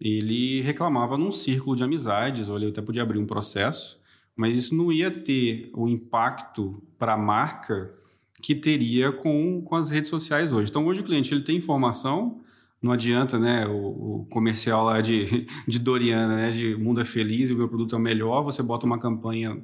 [0.00, 4.00] ele reclamava num círculo de amizades, ou ele até podia abrir um processo,
[4.34, 7.92] mas isso não ia ter o impacto para a marca
[8.42, 10.70] que teria com, com as redes sociais hoje.
[10.70, 12.40] Então hoje o cliente ele tem informação,
[12.82, 17.50] não adianta, né, o, o, comercial lá de, de Doriana, né, de mundo é feliz
[17.50, 19.62] e o meu produto é o melhor, você bota uma campanha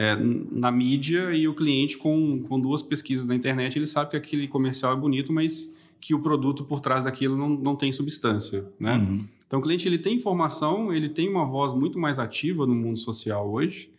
[0.00, 4.16] é, na mídia e o cliente com, com duas pesquisas na internet, ele sabe que
[4.16, 8.64] aquele comercial é bonito, mas que o produto por trás daquilo não, não tem substância,
[8.80, 8.96] né?
[8.96, 9.26] Uhum.
[9.46, 12.98] Então o cliente ele tem informação, ele tem uma voz muito mais ativa no mundo
[12.98, 13.90] social hoje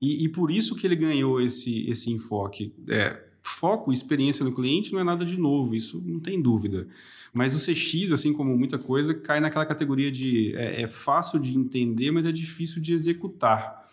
[0.00, 2.72] e, e por isso que ele ganhou esse, esse enfoque.
[2.88, 6.88] É, foco, experiência no cliente não é nada de novo, isso não tem dúvida.
[7.34, 11.54] Mas o CX, assim como muita coisa, cai naquela categoria de é, é fácil de
[11.54, 13.89] entender, mas é difícil de executar.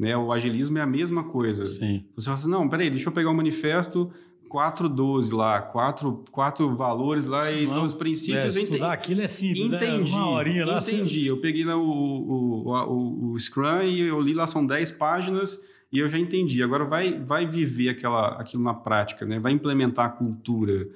[0.00, 0.16] Né?
[0.16, 1.62] O agilismo é a mesma coisa.
[1.66, 2.06] Sim.
[2.16, 4.10] Você fala assim, não, peraí, deixa eu pegar o manifesto
[4.48, 8.56] 412 lá, quatro, quatro valores lá Sim, e não, os princípios.
[8.56, 10.18] É, estudar aquilo é simples, entendi, né?
[10.18, 10.78] Uma horinha lá.
[10.78, 11.26] Entendi.
[11.26, 15.60] Eu peguei lá o, o, o, o, Scrum e eu li lá, são 10 páginas
[15.92, 16.62] e eu já entendi.
[16.62, 19.38] Agora vai, vai viver aquela, aquilo na prática, né?
[19.38, 20.88] vai implementar a cultura.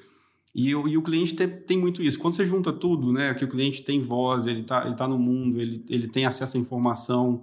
[0.55, 2.19] E, e o cliente tem, tem, muito isso.
[2.19, 5.19] Quando você junta tudo, né, que o cliente tem voz, ele está ele tá no
[5.19, 7.43] mundo, ele, ele tem acesso à informação,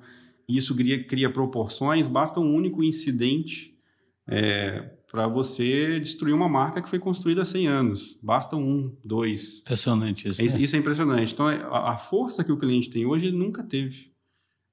[0.52, 3.78] e isso cria, cria proporções, basta um único incidente
[4.28, 8.20] é, para você destruir uma marca que foi construída há 100 anos.
[8.22, 9.60] Basta um, dois.
[9.60, 10.42] Impressionante isso.
[10.42, 10.62] É, né?
[10.62, 11.34] Isso é impressionante.
[11.34, 14.12] Então, é, a, a, força que o cliente tem hoje, ele nunca teve.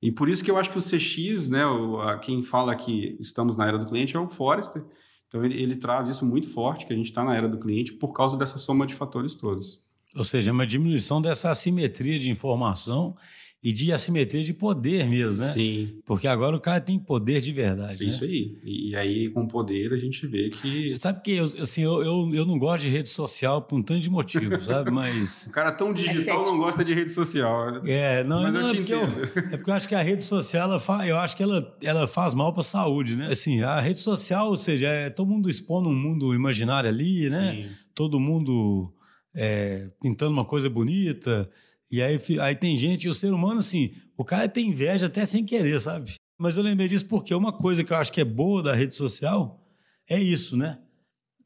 [0.01, 3.17] E por isso que eu acho que o CX, né, o, a, quem fala que
[3.21, 4.85] estamos na era do cliente é o Forrester,
[5.27, 7.93] então, ele, ele traz isso muito forte, que a gente está na era do cliente
[7.93, 9.83] por causa dessa soma de fatores todos.
[10.17, 13.15] Ou seja, é uma diminuição dessa assimetria de informação
[13.63, 15.53] e de assimetria de poder mesmo, né?
[15.53, 16.01] Sim.
[16.07, 18.07] Porque agora o cara tem poder de verdade.
[18.07, 18.31] Isso né?
[18.31, 18.59] aí.
[18.65, 20.89] E, aí, com poder, a gente vê que.
[20.89, 23.83] Você sabe que eu, assim, eu, eu, eu não gosto de rede social por um
[23.83, 24.93] tanto de motivo, sabe?
[24.93, 25.47] Mas.
[25.51, 27.85] o cara tão digital é não gosta de rede social.
[27.85, 30.23] É, não, Mas não, eu é, porque eu, é porque eu acho que a rede
[30.23, 33.27] social, ela faz, eu acho que ela, ela faz mal para a saúde, né?
[33.27, 37.65] Assim, a rede social, ou seja, é todo mundo expondo um mundo imaginário ali, né?
[37.65, 37.75] Sim.
[37.93, 38.95] Todo mundo
[39.35, 41.51] é, pintando uma coisa bonita.
[41.91, 45.25] E aí, aí tem gente, e o ser humano, assim, o cara tem inveja até
[45.25, 46.15] sem querer, sabe?
[46.39, 48.95] Mas eu lembrei disso porque uma coisa que eu acho que é boa da rede
[48.95, 49.67] social
[50.09, 50.79] é isso, né?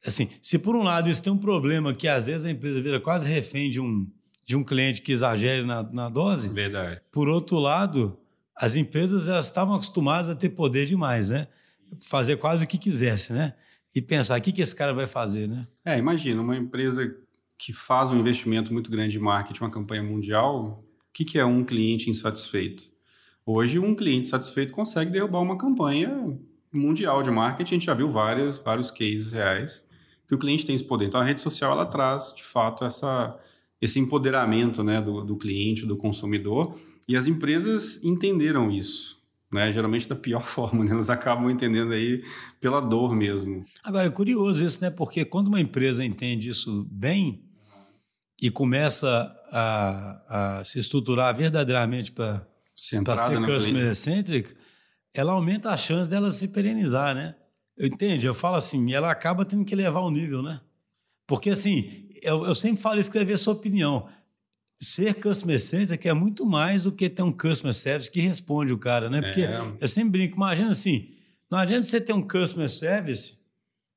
[0.05, 3.00] Assim, se por um lado isso tem um problema que às vezes a empresa vira
[3.00, 4.07] quase refém de um,
[4.44, 6.48] de um cliente que exagere na, na dose.
[6.48, 7.00] Verdade.
[7.11, 8.18] Por outro lado,
[8.57, 11.46] as empresas elas estavam acostumadas a ter poder demais, né?
[12.07, 13.55] Fazer quase o que quisesse, né?
[13.94, 15.66] E pensar, o que, que esse cara vai fazer, né?
[15.85, 17.14] É, imagina, uma empresa
[17.64, 21.44] que faz um investimento muito grande em marketing, uma campanha mundial, o que, que é
[21.44, 22.90] um cliente insatisfeito?
[23.46, 26.37] Hoje, um cliente satisfeito consegue derrubar uma campanha
[26.72, 27.75] mundial de marketing.
[27.75, 29.87] A gente já viu várias, vários cases reais
[30.27, 31.07] que o cliente tem esse poder.
[31.07, 33.38] Então, a rede social ela traz, de fato, essa,
[33.81, 36.77] esse empoderamento né, do, do cliente, do consumidor.
[37.09, 39.22] E as empresas entenderam isso.
[39.53, 40.92] Né, geralmente da pior forma, né?
[40.92, 42.25] elas acabam entendendo aí
[42.59, 43.62] pela dor mesmo.
[43.85, 44.88] Agora, é curioso isso, né?
[44.88, 47.52] Porque quando uma empresa entende isso bem,
[48.42, 49.09] e começa
[49.52, 54.52] a, a se estruturar verdadeiramente para ser customer centric,
[55.14, 57.37] ela aumenta a chance dela se perenizar, né?
[57.78, 58.26] Entende?
[58.26, 60.61] Eu falo assim, ela acaba tendo que levar o nível, né?
[61.24, 64.09] Porque assim, eu, eu sempre falo escrever sua opinião.
[64.81, 68.78] Ser customer centric é muito mais do que ter um customer service que responde o
[68.78, 69.22] cara, né?
[69.22, 69.61] Porque é.
[69.81, 71.14] eu sempre brinco, imagina assim,
[71.48, 73.37] não adianta você ter um customer service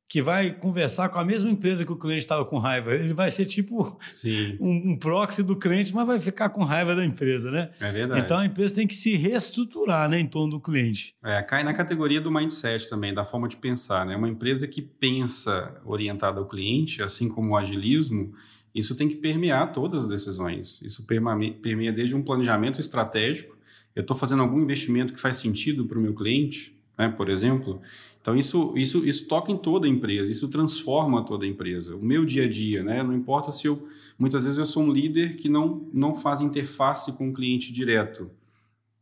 [0.08, 2.94] que vai conversar com a mesma empresa que o cliente estava com raiva.
[2.94, 3.98] Ele vai ser tipo
[4.60, 7.72] um, um, proxy do cliente, mas vai ficar com raiva da empresa, né?
[7.82, 8.22] É verdade.
[8.22, 11.16] Então a empresa tem que se reestruturar né, em torno do cliente.
[11.24, 14.06] É, cai na categoria do mindset também, da forma de pensar.
[14.06, 14.16] Né?
[14.16, 18.34] Uma empresa que pensa orientada ao cliente, assim como o agilismo,
[18.76, 20.82] isso tem que permear todas as decisões.
[20.82, 23.58] Isso permeia desde um planejamento estratégico.
[23.96, 27.82] Eu estou fazendo algum investimento que faz sentido para o meu cliente, né, por exemplo.
[28.26, 31.96] Então, isso, isso, isso toca em toda a empresa, isso transforma toda a empresa.
[31.96, 33.04] O meu dia a dia, né?
[33.04, 33.88] Não importa se eu.
[34.18, 38.32] Muitas vezes eu sou um líder que não, não faz interface com o cliente direto.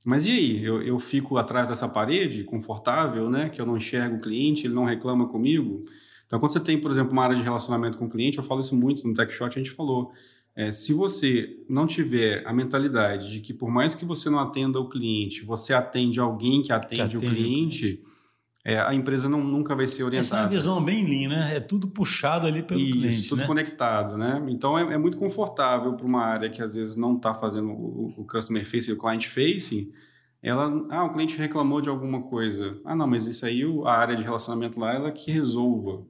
[0.05, 0.61] Mas e aí?
[0.61, 3.47] Eu, eu fico atrás dessa parede, confortável, né?
[3.47, 5.85] Que eu não enxergo o cliente, ele não reclama comigo.
[6.27, 8.59] Então, quando você tem, por exemplo, uma área de relacionamento com o cliente, eu falo
[8.59, 10.11] isso muito no TechShot, a gente falou.
[10.53, 14.81] É, se você não tiver a mentalidade de que, por mais que você não atenda
[14.81, 17.37] o cliente, você atende alguém que atende, que atende o cliente.
[17.37, 18.12] O cliente
[18.65, 20.25] é, a empresa não, nunca vai ser orientada.
[20.25, 21.57] Essa é uma visão bem lean, né?
[21.57, 23.29] É tudo puxado ali pelo Isso, cliente.
[23.29, 23.47] tudo né?
[23.47, 24.41] conectado, né?
[24.47, 28.13] Então é, é muito confortável para uma área que às vezes não está fazendo o,
[28.15, 29.91] o customer facing, o client facing.
[30.41, 32.77] Ela, ah, o cliente reclamou de alguma coisa.
[32.85, 36.05] Ah, não, mas isso aí a área de relacionamento lá ela que resolva.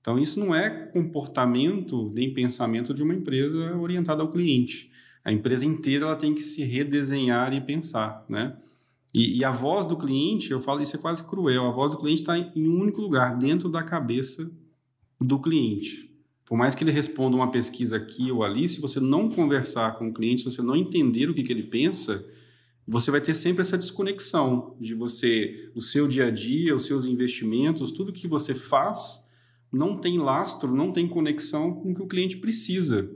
[0.00, 4.90] Então isso não é comportamento nem pensamento de uma empresa orientada ao cliente.
[5.24, 8.56] A empresa inteira ela tem que se redesenhar e pensar, né?
[9.14, 11.98] E, e, a voz do cliente, eu falo isso é quase cruel, a voz do
[11.98, 14.50] cliente está em, um único lugar, dentro da cabeça
[15.20, 16.10] do cliente.
[16.46, 20.08] Por mais que ele responda uma pesquisa aqui ou ali, se você não conversar com
[20.08, 22.24] o cliente, se você não entender o que, que ele pensa,
[22.86, 27.04] você vai ter sempre essa desconexão de você, o seu dia a dia, os seus
[27.04, 29.30] investimentos, tudo que você faz
[29.70, 33.10] não tem lastro, não tem conexão com o que o cliente precisa.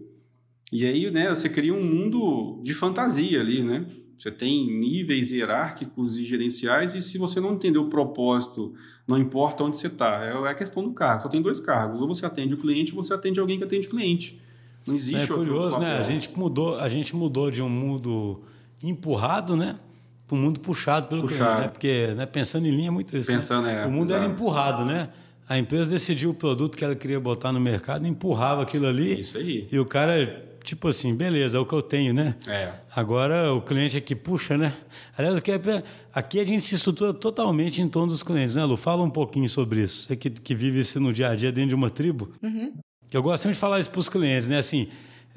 [0.73, 3.87] E aí, né, você cria um mundo de fantasia ali, né?
[4.19, 8.75] Você tem níveis hierárquicos e gerenciais, e se você não entender o propósito,
[9.07, 11.23] não importa onde você está, é, é a questão do cargo.
[11.23, 13.87] Só tem dois cargos: ou você atende o cliente, ou você atende alguém que atende
[13.87, 14.41] o cliente.
[14.87, 15.99] Não existe É curioso, né?
[15.99, 18.43] A gente mudou, a gente mudou de um mundo
[18.83, 19.77] empurrado, né?
[20.27, 21.45] Para um mundo puxado pelo puxado.
[21.45, 21.69] cliente, né?
[21.69, 23.31] Porque né, pensando em linha é muito isso.
[23.31, 23.37] Né?
[23.37, 23.83] Pensando, né?
[23.83, 24.25] é, o mundo exato.
[24.25, 25.11] era empurrado, né?
[25.49, 29.21] A empresa decidiu o produto que ela queria botar no mercado, empurrava aquilo ali.
[29.21, 29.69] Isso aí.
[29.71, 32.35] E o cara tipo assim, beleza, é o que eu tenho, né?
[32.47, 32.73] É.
[32.95, 34.75] Agora o cliente é que puxa, né?
[35.17, 38.77] Aliás, aqui, é, aqui a gente se estrutura totalmente em torno dos clientes, né, Lu?
[38.77, 40.03] Fala um pouquinho sobre isso.
[40.03, 42.33] Você que, que vive isso no dia a dia dentro de uma tribo.
[42.43, 42.73] Uhum.
[43.13, 44.59] Eu gosto sempre de falar isso para os clientes, né?
[44.59, 44.89] Assim,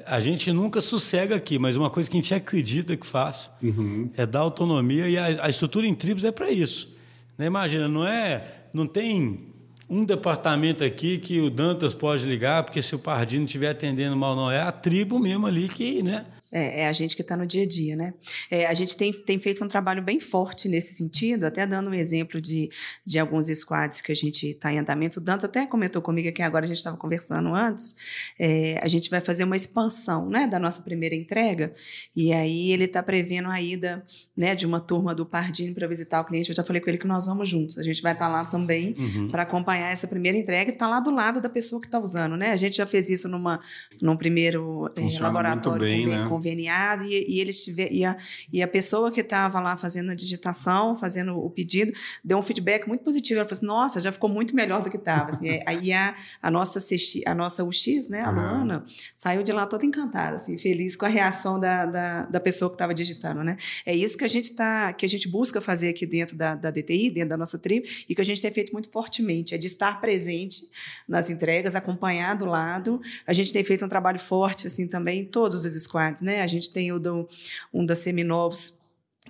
[0.06, 4.10] a gente nunca sossega aqui, mas uma coisa que a gente acredita que faz uhum.
[4.18, 6.96] é dar autonomia e a, a estrutura em tribos é para isso.
[7.38, 7.46] Né?
[7.46, 9.49] Imagina, não é, não tem
[9.90, 14.36] um departamento aqui que o Dantas pode ligar, porque se o Pardino estiver atendendo mal,
[14.36, 16.26] não é a tribo mesmo ali que, né?
[16.52, 18.14] É, é, a gente que está no dia a dia, né?
[18.50, 21.94] É, a gente tem, tem feito um trabalho bem forte nesse sentido, até dando um
[21.94, 22.70] exemplo de,
[23.06, 25.20] de alguns squads que a gente está em andamento.
[25.20, 27.94] O Dantas até comentou comigo aqui, agora a gente estava conversando antes.
[28.40, 31.72] É, a gente vai fazer uma expansão né, da nossa primeira entrega,
[32.16, 34.04] e aí ele está prevendo a ida
[34.36, 36.50] né, de uma turma do Pardini para visitar o cliente.
[36.50, 37.78] Eu já falei com ele que nós vamos juntos.
[37.78, 39.28] A gente vai estar tá lá também uhum.
[39.30, 42.00] para acompanhar essa primeira entrega e estar tá lá do lado da pessoa que está
[42.00, 42.50] usando, né?
[42.50, 43.60] A gente já fez isso numa,
[44.02, 46.28] num primeiro é, laboratório bem, com, né?
[46.28, 48.18] com conveniado e, e eles tiver, e, a,
[48.52, 51.92] e a pessoa que estava lá fazendo a digitação, fazendo o pedido,
[52.24, 53.40] deu um feedback muito positivo.
[53.40, 55.32] Ela falou assim: nossa, já ficou muito melhor do que estava.
[55.32, 59.52] Assim, é, aí a, a, nossa CX, a nossa UX, né, a Luana, saiu de
[59.52, 63.44] lá toda encantada, assim, feliz com a reação da, da, da pessoa que estava digitando.
[63.44, 63.58] Né?
[63.86, 66.72] É isso que a gente tá, que a gente busca fazer aqui dentro da, da
[66.72, 69.68] DTI, dentro da nossa tribo, e que a gente tem feito muito fortemente, é de
[69.68, 70.62] estar presente
[71.08, 73.02] nas entregas, acompanhar do lado.
[73.28, 76.29] A gente tem feito um trabalho forte assim também em todos os squads, né?
[76.42, 77.28] A gente tem o do,
[77.74, 78.79] um da Seminovos,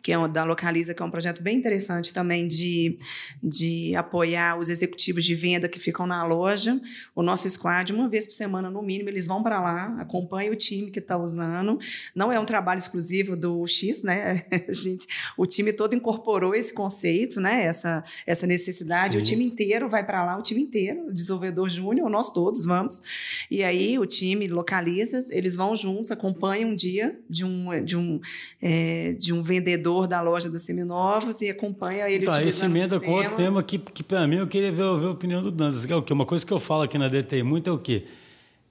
[0.01, 2.97] que é da Localiza, que é um projeto bem interessante também de,
[3.41, 6.79] de apoiar os executivos de venda que ficam na loja.
[7.15, 10.55] O nosso squad, uma vez por semana, no mínimo, eles vão para lá, acompanham o
[10.55, 11.79] time que está usando.
[12.15, 14.45] Não é um trabalho exclusivo do X, né?
[14.67, 15.07] A gente,
[15.37, 17.69] o time todo incorporou esse conceito, né?
[17.69, 19.13] essa, essa necessidade.
[19.13, 19.19] Sim.
[19.19, 23.01] O time inteiro vai para lá, o time inteiro, o desenvolvedor júnior, nós todos vamos.
[23.49, 28.19] E aí o time localiza, eles vão juntos, acompanham um dia de um, de um,
[28.61, 32.99] é, de um vendedor vendedor da loja da Seminovos e acompanha ele então, esse emenda
[32.99, 35.85] com outro tema que, que para mim eu queria ver, ver a opinião do Dantas,
[35.85, 37.77] que é o que Uma coisa que eu falo aqui na DTI muito é o
[37.77, 38.05] quê?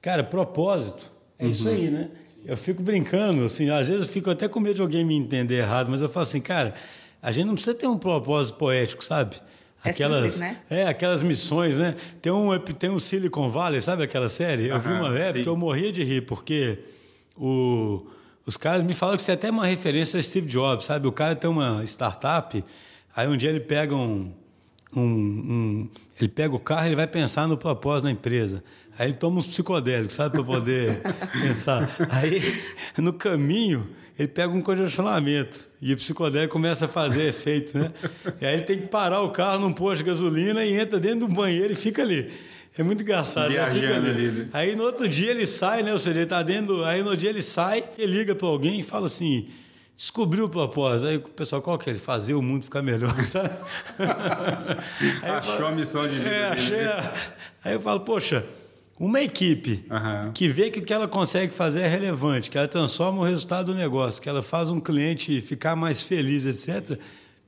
[0.00, 1.12] Cara, propósito.
[1.38, 1.50] É uhum.
[1.50, 2.11] isso aí, né?
[2.44, 5.57] Eu fico brincando, assim, às vezes eu fico até com medo de alguém me entender
[5.57, 6.74] errado, mas eu falo assim, cara,
[7.20, 9.37] a gente não precisa ter um propósito poético, sabe?
[9.85, 10.59] Aquelas, é, simples, né?
[10.70, 11.94] é, aquelas missões, né?
[12.22, 14.68] Tem um, tem um Silicon Valley, sabe aquela série?
[14.68, 16.78] Eu uhum, vi uma época que eu morria de rir, porque
[17.37, 18.07] o,
[18.48, 21.06] os caras me falam que você é até uma referência a Steve Jobs, sabe?
[21.06, 22.64] O cara tem uma startup,
[23.14, 24.32] aí um dia ele pega um,
[24.96, 28.64] um, um, ele pega o carro, ele vai pensar no propósito da empresa.
[28.98, 31.02] Aí ele toma uns psicodélicos, sabe, para poder
[31.42, 31.94] pensar.
[32.08, 32.58] Aí,
[32.96, 33.87] no caminho,
[34.18, 37.92] ele pega um congestionamento e o psicodélico começa a fazer efeito, né?
[38.40, 41.28] E aí ele tem que parar o carro num posto de gasolina e entra dentro
[41.28, 42.32] do banheiro e fica ali.
[42.78, 43.48] É muito engraçado.
[43.48, 43.56] Né?
[43.56, 44.28] Viajando ali.
[44.28, 44.48] ali.
[44.52, 45.92] Aí no outro dia ele sai, né?
[45.92, 46.84] Ou seja, ele tá dentro.
[46.84, 49.48] Aí no dia ele sai, ele liga para alguém e fala assim:
[49.96, 51.08] descobriu o propósito.
[51.08, 51.94] Aí o pessoal, qual que é?
[51.96, 53.50] Fazer o mundo ficar melhor, sabe?
[55.24, 56.30] Achou falo, a missão de vida.
[56.30, 56.84] É, achei.
[56.84, 57.12] A...
[57.64, 58.46] Aí eu falo, poxa,
[58.98, 60.32] uma equipe uhum.
[60.32, 63.72] que vê que o que ela consegue fazer é relevante, que ela transforma o resultado
[63.72, 66.96] do negócio, que ela faz um cliente ficar mais feliz, etc.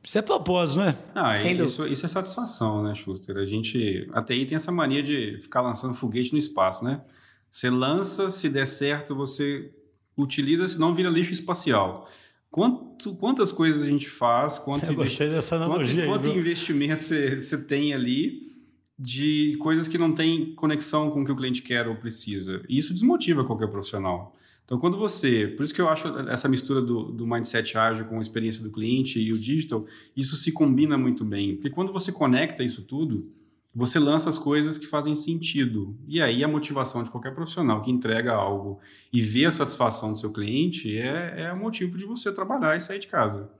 [0.03, 0.99] Isso é propósito, não é?
[1.15, 3.37] Não, Sem isso, isso é satisfação, né, Schuster?
[3.37, 4.09] A gente.
[4.13, 7.03] A TI tem essa mania de ficar lançando foguete no espaço, né?
[7.51, 9.71] Você lança, se der certo, você
[10.17, 12.09] utiliza, senão vira lixo espacial.
[12.51, 17.03] Quanto, quantas coisas a gente faz, quanto, Eu gostei dessa analogia quanto, aí, quanto investimento
[17.03, 18.51] você, você tem ali
[18.99, 22.63] de coisas que não têm conexão com o que o cliente quer ou precisa.
[22.69, 24.37] E isso desmotiva qualquer profissional.
[24.71, 25.49] Então, quando você.
[25.49, 28.71] Por isso que eu acho essa mistura do, do mindset ágil com a experiência do
[28.71, 29.85] cliente e o digital,
[30.17, 31.57] isso se combina muito bem.
[31.57, 33.29] Porque quando você conecta isso tudo,
[33.75, 35.99] você lança as coisas que fazem sentido.
[36.07, 38.79] E aí a motivação de qualquer profissional que entrega algo
[39.13, 42.81] e vê a satisfação do seu cliente é, é o motivo de você trabalhar e
[42.81, 43.51] sair de casa.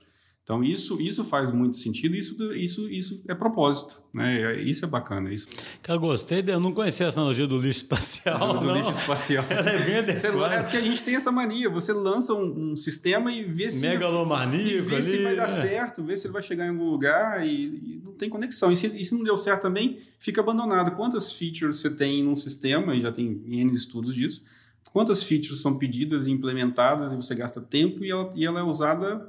[0.43, 4.61] Então isso, isso faz muito sentido, isso, isso, isso é propósito, né?
[4.63, 5.33] Isso é bacana.
[5.33, 5.47] Isso.
[5.81, 8.55] Cara, gostei, eu não conhecia essa analogia do lixo espacial.
[8.59, 8.77] do não.
[8.77, 9.45] lixo espacial.
[9.49, 10.55] Ela é bem adequada.
[10.55, 13.83] É porque a gente tem essa mania, você lança um, um sistema e vê se.
[13.83, 15.49] Megalomaníaco vê ali, se vai dar né?
[15.49, 18.73] certo, vê se ele vai chegar em algum lugar e, e não tem conexão.
[18.73, 20.97] E se, e se, não deu certo também, fica abandonado.
[20.97, 24.45] Quantas features você tem num sistema, e já tem N estudos disso,
[24.93, 28.63] quantas features são pedidas e implementadas e você gasta tempo e ela, e ela é
[28.65, 29.29] usada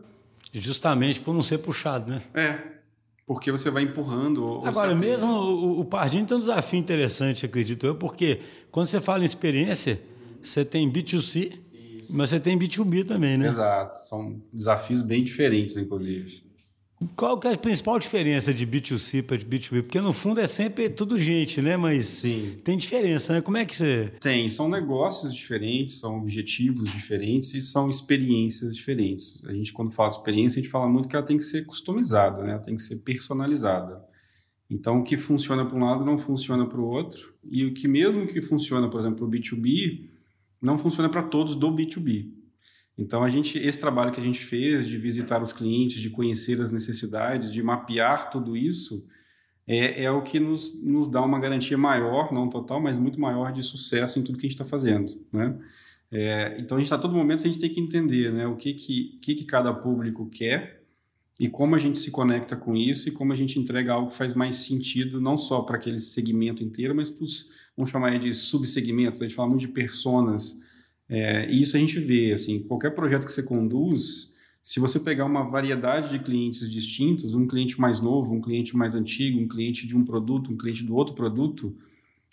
[0.53, 2.21] Justamente por não ser puxado, né?
[2.33, 2.81] É.
[3.25, 4.61] Porque você vai empurrando.
[4.65, 9.23] Agora, mesmo o, o Pardinho tem um desafio interessante, acredito eu, porque quando você fala
[9.23, 10.01] em experiência,
[10.41, 11.53] você tem B2C,
[12.09, 13.47] mas você tem B2B também, né?
[13.47, 13.99] Exato.
[14.05, 16.43] São desafios bem diferentes, inclusive.
[17.15, 19.81] Qual que é a principal diferença de B2C para de B2B?
[19.83, 21.75] Porque no fundo é sempre tudo gente, né?
[21.75, 22.57] Mas Sim.
[22.63, 23.41] tem diferença, né?
[23.41, 24.13] Como é que você.
[24.19, 29.43] Tem, são negócios diferentes, são objetivos diferentes e são experiências diferentes.
[29.45, 31.65] A gente, quando fala de experiência, a gente fala muito que ela tem que ser
[31.65, 32.51] customizada, né?
[32.51, 34.03] Ela tem que ser personalizada.
[34.69, 37.33] Então, o que funciona para um lado não funciona para o outro.
[37.49, 40.05] E o que, mesmo que funciona, por exemplo, para o B2B,
[40.61, 42.40] não funciona para todos do B2B.
[42.97, 46.59] Então, a gente, esse trabalho que a gente fez de visitar os clientes, de conhecer
[46.61, 49.05] as necessidades, de mapear tudo isso,
[49.65, 53.51] é, é o que nos, nos dá uma garantia maior, não total, mas muito maior
[53.51, 55.13] de sucesso em tudo que a gente está fazendo.
[55.31, 55.57] Né?
[56.11, 58.73] É, então, a gente está todo momento, a gente tem que entender né, o que,
[58.73, 60.81] que, que, que cada público quer
[61.39, 64.15] e como a gente se conecta com isso e como a gente entrega algo que
[64.15, 68.33] faz mais sentido, não só para aquele segmento inteiro, mas para os, vamos chamar de
[68.35, 70.59] subsegmentos, a gente fala muito de personas,
[71.13, 74.31] é, e isso a gente vê, assim, qualquer projeto que você conduz,
[74.63, 78.95] se você pegar uma variedade de clientes distintos, um cliente mais novo, um cliente mais
[78.95, 81.75] antigo, um cliente de um produto, um cliente do outro produto,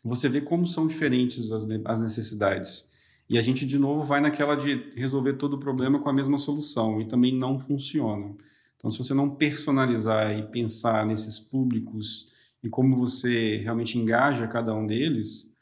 [0.04, 2.88] você vê como são diferentes as, as necessidades.
[3.28, 6.38] E a gente, de novo, vai naquela de resolver todo o problema com a mesma
[6.38, 8.32] solução, e também não funciona.
[8.76, 14.72] Então, se você não personalizar e pensar nesses públicos e como você realmente engaja cada
[14.72, 15.52] um deles,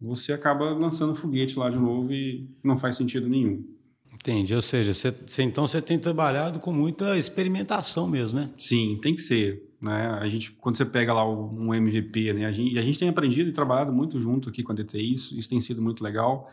[0.00, 3.64] você acaba lançando foguete lá de novo e não faz sentido nenhum.
[4.12, 4.54] Entendi.
[4.54, 8.50] Ou seja, você, você, então você tem trabalhado com muita experimentação mesmo, né?
[8.58, 9.62] Sim, tem que ser.
[9.80, 10.18] Né?
[10.20, 12.46] A gente, quando você pega lá um MVP, né?
[12.46, 15.38] a, gente, a gente tem aprendido e trabalhado muito junto aqui com a DTI, isso,
[15.38, 16.50] isso tem sido muito legal.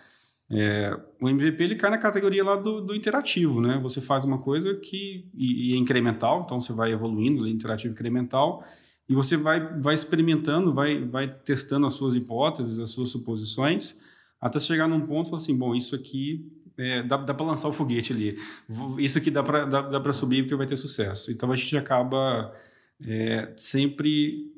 [0.52, 3.80] É, o MVP ele cai na categoria lá do, do, interativo, né?
[3.82, 8.64] Você faz uma coisa que e, e é incremental, então você vai evoluindo, interativo incremental,
[9.08, 14.00] e você vai, vai experimentando, vai, vai testando as suas hipóteses, as suas suposições,
[14.40, 17.74] até chegar num ponto e assim, bom, isso aqui é, dá, dá para lançar o
[17.74, 18.38] foguete ali,
[18.98, 21.32] isso aqui dá para dá, dá subir porque vai ter sucesso.
[21.32, 22.54] Então a gente acaba
[23.06, 24.52] é, sempre...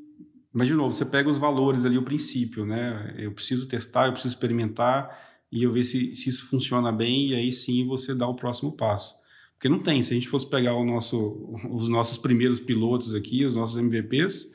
[0.54, 3.14] Mas, de novo, você pega os valores ali, o princípio, né?
[3.18, 5.10] Eu preciso testar, eu preciso experimentar
[5.52, 8.72] e eu ver se, se isso funciona bem e aí sim você dá o próximo
[8.72, 9.16] passo.
[9.56, 10.02] Porque não tem.
[10.02, 14.54] Se a gente fosse pegar nosso, os nossos primeiros pilotos aqui, os nossos MVPs,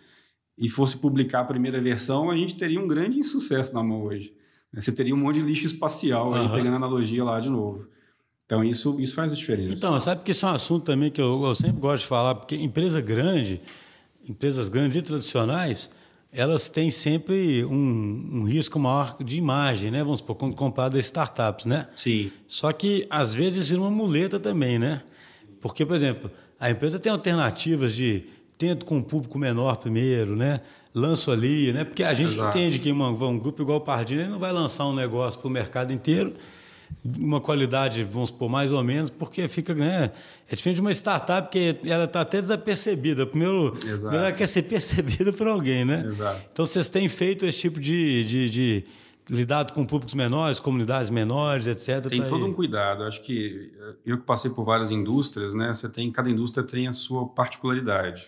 [0.59, 4.35] e fosse publicar a primeira versão, a gente teria um grande insucesso na mão hoje.
[4.73, 6.35] Você teria um monte de lixo espacial, uhum.
[6.35, 7.89] aí, pegando a analogia lá de novo.
[8.45, 9.75] Então, isso, isso faz a diferença.
[9.75, 12.35] Então, sabe que isso é um assunto também que eu, eu sempre gosto de falar,
[12.35, 13.61] porque empresa grande,
[14.29, 15.91] empresas grandes e tradicionais,
[16.33, 20.05] elas têm sempre um, um, risco maior de imagem, né?
[20.05, 21.89] Vamos supor, quando comparado a startups, né?
[21.97, 22.31] Sim.
[22.47, 25.03] Só que, às vezes, vira uma muleta também, né?
[25.61, 28.25] Porque, por exemplo, a empresa tem alternativas de
[28.57, 30.61] tento com um público menor primeiro, né?
[30.95, 31.83] Lanço ali, né?
[31.83, 32.57] Porque a gente Exato.
[32.57, 35.51] entende que uma, um grupo igual o Pardini não vai lançar um negócio para o
[35.51, 36.35] mercado inteiro,
[37.19, 40.11] uma qualidade, vamos supor, mais ou menos, porque fica, né?
[40.51, 43.27] É diferente de uma startup que ela está até desapercebida.
[43.27, 44.01] Primeiro, Exato.
[44.01, 46.05] primeiro ela quer ser percebida por alguém, né?
[46.07, 46.41] Exato.
[46.53, 48.85] Então vocês têm feito esse tipo de, de, de
[49.31, 52.07] lidado com públicos menores, comunidades menores, etc.
[52.09, 53.05] Tem pra todo ir- um cuidado.
[53.05, 55.73] Acho que eh, eu que passei por várias indústrias, né?
[55.73, 58.27] Você tem cada indústria tem a sua particularidade.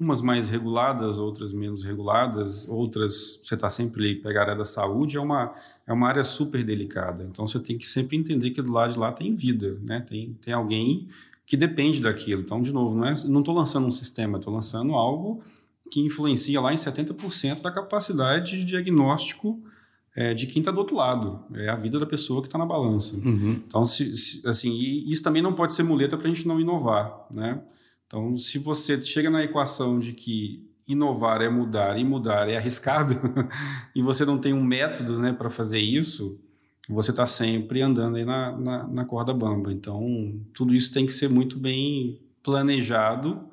[0.00, 4.64] Umas mais reguladas, outras menos reguladas, outras você está sempre ali pegar a área da
[4.64, 5.54] saúde é uma
[5.86, 7.22] é uma área super delicada.
[7.30, 10.00] Então você tem que sempre entender que do lado de lá tem vida, né?
[10.00, 11.06] Tem tem alguém
[11.46, 12.40] que depende daquilo.
[12.40, 15.42] Então de novo, não é estou lançando um sistema, estou lançando algo
[15.90, 19.60] que influencia lá em 70% da capacidade de diagnóstico
[20.16, 21.40] é, de quem está do outro lado.
[21.54, 23.16] É a vida da pessoa que está na balança.
[23.16, 23.60] Uhum.
[23.66, 24.72] Então, se, se- assim,
[25.06, 27.60] isso também não pode ser muleta para a gente não inovar, né?
[28.10, 33.14] Então, se você chega na equação de que inovar é mudar e mudar é arriscado
[33.94, 36.36] e você não tem um método, né, para fazer isso,
[36.88, 39.72] você está sempre andando aí na, na, na corda bamba.
[39.72, 43.48] Então, tudo isso tem que ser muito bem planejado,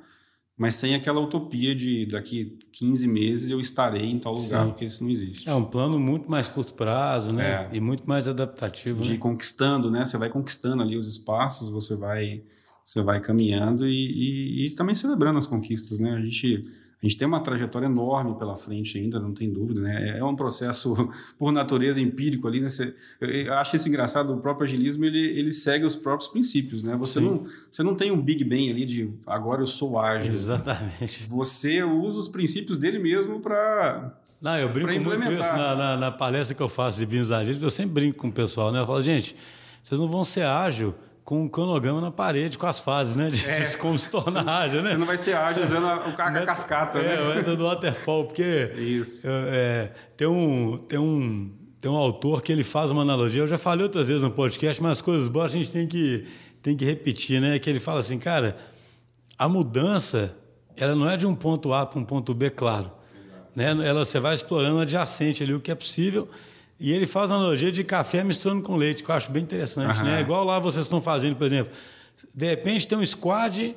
[0.58, 4.72] mas sem aquela utopia de daqui 15 meses eu estarei em tal lugar, Sim.
[4.72, 5.47] porque isso não existe.
[5.47, 7.70] É um plano muito mais curto prazo, né?
[7.72, 7.76] É.
[7.76, 9.03] E muito mais adaptativo.
[9.03, 9.18] de né?
[9.18, 10.03] conquistando, né?
[10.03, 12.41] Você vai conquistando ali os espaços, você vai,
[12.88, 16.13] você vai caminhando e, e- e também celebrando as conquistas, né?
[16.13, 16.65] A gente,
[17.03, 20.17] a gente tem uma trajetória enorme pela frente ainda, não tem dúvida, né?
[20.17, 20.95] É um processo
[21.38, 22.69] por natureza empírico ali, né?
[22.69, 26.95] Você- eu, acho isso engraçado, o próprio agilismo ele, ele segue os próprios princípios, né?
[26.95, 27.25] Você Sim.
[27.25, 30.29] não, você não tem um Big Bang ali de agora eu sou ágil.
[30.31, 31.27] Exatamente.
[31.27, 36.11] Você usa os princípios dele mesmo para Não, eu brinco muito isso na, na, na
[36.11, 38.79] palestra que eu faço de agility, eu sempre brinco com o pessoal, né?
[38.79, 39.35] Eu falo, gente,
[39.83, 40.95] vocês não vão ser ágil
[41.28, 43.30] com um cronograma na parede, com as fases, né?
[43.30, 44.91] De, de como se tornar ágil, né?
[44.91, 47.21] você não vai ser ágil usando a, a cascata, É, né?
[47.21, 49.28] o método do waterfall, porque Isso.
[49.28, 51.51] é, tem, um, tem, um,
[51.82, 54.82] tem um autor que ele faz uma analogia, eu já falei outras vezes no podcast,
[54.82, 56.23] mas as coisas boas a gente tem que,
[56.63, 57.59] tem que repetir, né?
[57.59, 58.55] Que ele fala assim, cara,
[59.38, 60.34] a mudança,
[60.78, 62.89] ela não é de um ponto A para um ponto B, claro.
[63.53, 63.71] Né?
[63.86, 66.30] Ela, você vai explorando adjacente ali o que é possível.
[66.80, 69.99] E ele faz a analogia de café misturando com leite, que eu acho bem interessante.
[69.99, 70.03] Aham.
[70.03, 70.21] Né?
[70.21, 71.71] Igual lá vocês estão fazendo, por exemplo.
[72.34, 73.75] De repente tem um squad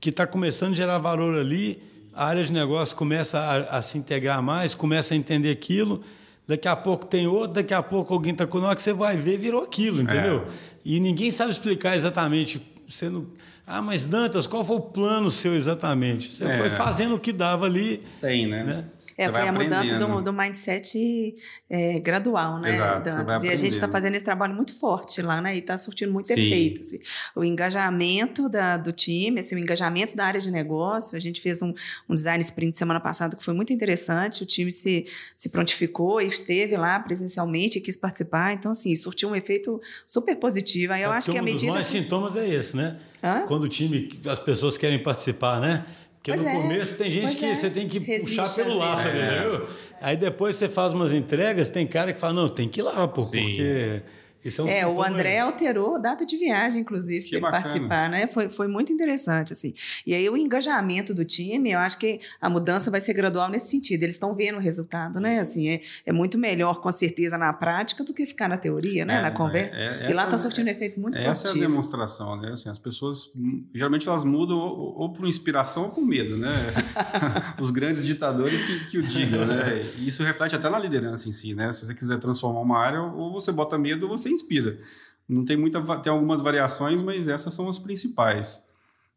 [0.00, 1.80] que está começando a gerar valor ali,
[2.12, 6.02] a área de negócio começa a, a se integrar mais, começa a entender aquilo.
[6.46, 8.58] Daqui a pouco tem outro, daqui a pouco alguém está com.
[8.60, 10.44] Hora que você vai ver, virou aquilo, entendeu?
[10.84, 12.60] E ninguém sabe explicar exatamente.
[12.88, 13.26] Você não...
[13.64, 16.34] Ah, mas Dantas, qual foi o plano seu exatamente?
[16.34, 16.58] Você É.
[16.58, 18.02] foi fazendo o que dava ali.
[18.20, 18.64] Tem, né?
[18.64, 18.84] Né?
[19.22, 21.34] É, Você foi a mudança do, do mindset
[21.70, 23.42] é, gradual, né, Exato, você Dantas?
[23.42, 25.54] vai E a gente está fazendo esse trabalho muito forte lá, né?
[25.54, 26.34] E está surtindo muito Sim.
[26.34, 26.80] efeito.
[26.80, 26.98] assim.
[27.34, 31.16] O engajamento da, do time, assim, o engajamento da área de negócio.
[31.16, 31.72] A gente fez um,
[32.08, 34.42] um design sprint semana passada que foi muito interessante.
[34.42, 35.06] O time se,
[35.36, 38.52] se prontificou e esteve lá presencialmente e quis participar.
[38.52, 40.92] Então, assim, surtiu um efeito super positivo.
[40.92, 41.70] Aí eu É acho que a um dos medida.
[41.72, 42.98] maiores sintomas é esse, né?
[43.22, 43.44] Hã?
[43.46, 45.84] Quando o time, as pessoas querem participar, né?
[46.22, 47.54] Porque Pois no é, começo tem gente pois que é.
[47.54, 49.66] você tem que Resiste puxar pelo laço, já viu?
[50.00, 53.08] Aí depois você faz umas entregas, tem cara que fala, não, tem que ir lá,
[53.08, 53.42] pô, Sim.
[53.42, 54.02] porque
[54.48, 55.38] isso é um É, o André aí.
[55.40, 58.26] alterou a data de viagem, inclusive, para participar, né?
[58.26, 59.72] Foi, foi muito interessante, assim.
[60.06, 63.70] E aí o engajamento do time, eu acho que a mudança vai ser gradual nesse
[63.70, 64.02] sentido.
[64.02, 65.40] Eles estão vendo o resultado, né?
[65.40, 69.18] Assim, é, é muito melhor, com certeza, na prática do que ficar na teoria, né?
[69.18, 69.76] É, na conversa.
[69.76, 71.60] é, é, e lá está surtindo um efeito muito Essa é a positivo.
[71.60, 72.52] demonstração, né?
[72.52, 76.52] Assim, as pessoas, hum, geralmente elas mudam ou, ou por inspiração ou por medo, né?
[77.60, 79.84] Os grandes ditadores que, que o digam, né?
[79.98, 81.72] E isso reflete até na liderança em si, né?
[81.72, 84.80] Se você quiser transformar uma área, ou você bota medo ou você inspira.
[85.28, 88.62] Não tem muita, tem algumas variações, mas essas são as principais.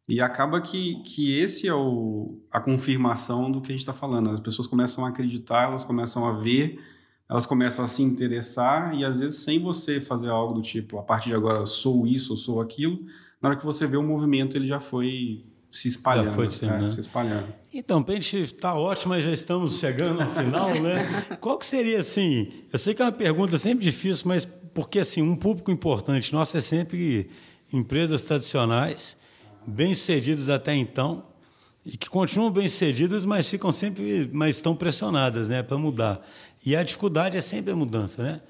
[0.07, 4.30] E acaba que, que esse é o, a confirmação do que a gente está falando.
[4.30, 6.80] As pessoas começam a acreditar, elas começam a ver,
[7.28, 11.03] elas começam a se interessar, e às vezes sem você fazer algo do tipo, a
[11.03, 13.03] partir de agora sou isso, sou aquilo,
[13.41, 15.43] na hora que você vê o movimento, ele já foi
[15.76, 16.28] se espalhando.
[16.28, 16.49] Já foi né?
[16.49, 16.91] disseminando.
[16.91, 17.47] se espalhando.
[17.73, 21.26] Então, pra gente tá ótimo, mas já estamos chegando ao final, né?
[21.41, 25.21] Qual que seria, assim, eu sei que é uma pergunta sempre difícil, mas porque, assim,
[25.21, 27.30] um público importante nosso é sempre
[27.73, 29.17] empresas tradicionais,
[29.67, 31.26] bem-sucedidas até então,
[31.86, 36.26] e que continuam bem-sucedidas, mas ficam sempre, mas estão pressionadas, né, para mudar.
[36.65, 38.41] E a dificuldade é sempre a mudança, né?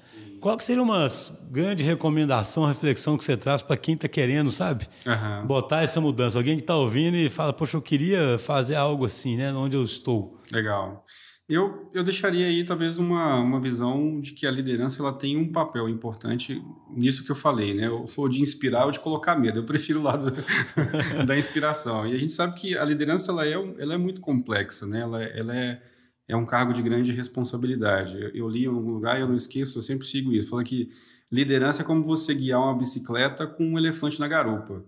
[0.46, 1.08] Qual que seria uma
[1.50, 4.86] grande recomendação, reflexão que você traz para quem está querendo, sabe?
[5.04, 5.44] Aham.
[5.44, 6.38] botar essa mudança.
[6.38, 9.52] Alguém que está ouvindo e fala, poxa, eu queria fazer algo assim, né?
[9.52, 10.40] Onde eu estou.
[10.52, 11.04] Legal.
[11.48, 15.50] Eu, eu deixaria aí talvez uma, uma visão de que a liderança ela tem um
[15.50, 16.62] papel importante
[16.96, 17.90] nisso que eu falei, né?
[17.90, 19.58] Ou de inspirar ou de colocar medo.
[19.58, 20.32] Eu prefiro o lado
[21.26, 22.06] da inspiração.
[22.06, 25.00] E a gente sabe que a liderança ela é, ela é muito complexa, né?
[25.00, 25.82] Ela, ela é,
[26.28, 28.20] é um cargo de grande responsabilidade.
[28.20, 30.50] Eu, eu li em algum lugar e eu não esqueço, eu sempre sigo isso.
[30.50, 30.90] Fala que
[31.30, 34.84] liderança é como você guiar uma bicicleta com um elefante na garupa.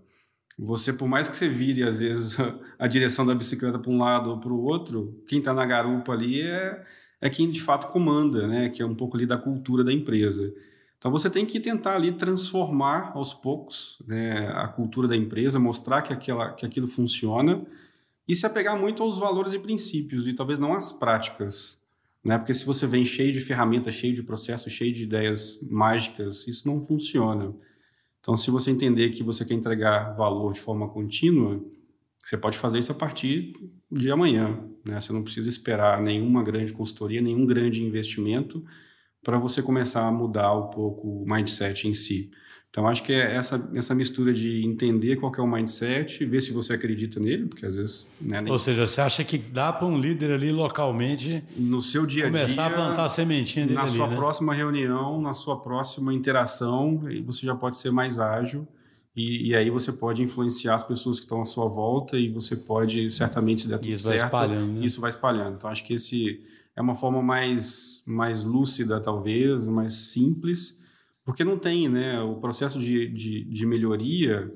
[0.57, 2.37] Você, por mais que você vire, às vezes,
[2.77, 6.11] a direção da bicicleta para um lado ou para o outro, quem está na garupa
[6.11, 6.85] ali é,
[7.21, 8.69] é quem de fato comanda, né?
[8.69, 10.53] que é um pouco ali da cultura da empresa.
[10.97, 16.01] Então você tem que tentar ali transformar aos poucos né, a cultura da empresa, mostrar
[16.01, 17.65] que, aquela, que aquilo funciona
[18.29, 21.81] e se apegar muito aos valores e princípios e talvez não às práticas.
[22.23, 22.37] Né?
[22.37, 26.67] Porque se você vem cheio de ferramentas, cheio de processos, cheio de ideias mágicas, isso
[26.67, 27.55] não funciona.
[28.19, 31.59] Então, se você entender que você quer entregar valor de forma contínua,
[32.19, 33.53] você pode fazer isso a partir
[33.91, 34.63] de amanhã.
[34.85, 34.99] Né?
[34.99, 38.63] Você não precisa esperar nenhuma grande consultoria, nenhum grande investimento
[39.23, 42.29] para você começar a mudar um pouco o mindset em si.
[42.69, 46.53] Então, acho que é essa, essa mistura de entender qual é o mindset, ver se
[46.53, 48.07] você acredita nele, porque às vezes...
[48.21, 48.51] Né, nem...
[48.53, 51.43] Ou seja, você acha que dá para um líder ali localmente...
[51.57, 52.39] No seu dia a dia...
[52.39, 54.15] Começar a plantar a sementinha dele Na ali, sua né?
[54.15, 58.67] próxima reunião, na sua próxima interação, você já pode ser mais ágil
[59.15, 62.55] e, e, aí você pode influenciar as pessoas que estão à sua volta e você
[62.55, 64.19] pode, certamente, se der tudo isso certo...
[64.19, 64.85] vai espalhando, né?
[64.85, 65.55] Isso vai espalhando.
[65.55, 66.39] Então, acho que esse
[66.75, 70.78] é uma forma mais, mais lúcida, talvez, mais simples
[71.29, 72.19] porque não tem, né?
[72.21, 74.51] O processo de, de, de melhoria,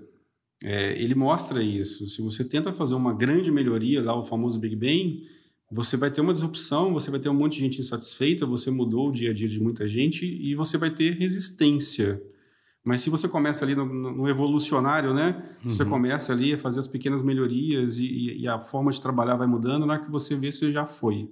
[0.63, 2.09] é, ele mostra isso.
[2.09, 5.24] Se você tenta fazer uma grande melhoria, lá o famoso Big Bang,
[5.71, 9.09] você vai ter uma disrupção, você vai ter um monte de gente insatisfeita, você mudou
[9.09, 12.19] o dia a dia de muita gente e você vai ter resistência.
[12.84, 15.43] Mas se você começa ali no, no evolucionário, né?
[15.63, 15.69] Uhum.
[15.69, 19.45] Você começa ali a fazer as pequenas melhorias e, e, a forma de trabalhar vai
[19.45, 21.30] mudando, na hora que você vê, você já foi.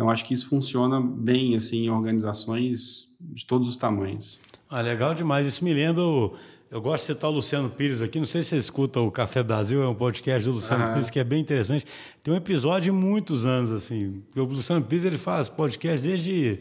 [0.00, 4.40] Então, acho que isso funciona bem assim em organizações de todos os tamanhos.
[4.70, 5.46] Ah, legal demais.
[5.46, 6.02] Isso me lembra.
[6.02, 6.32] O,
[6.70, 8.18] eu gosto de citar o Luciano Pires aqui.
[8.18, 10.94] Não sei se você escuta o Café Brasil, é um podcast do Luciano.
[10.94, 11.84] Pires que é bem interessante.
[12.22, 14.22] Tem um episódio de muitos anos, assim.
[14.34, 16.60] O Luciano Pires ele faz podcast desde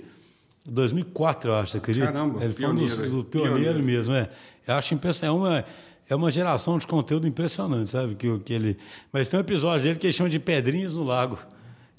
[0.65, 2.11] 2004, eu acho, você acredita?
[2.11, 4.29] Caramba, ele foi um dos, do pioneiro, pioneiro mesmo, é.
[4.67, 5.33] Eu acho impressionante.
[5.33, 5.65] É uma,
[6.09, 8.15] é uma geração de conteúdo impressionante, sabe?
[8.15, 8.77] Que, que ele...
[9.13, 11.39] Mas tem um episódio dele que ele chama de Pedrinhas no Lago.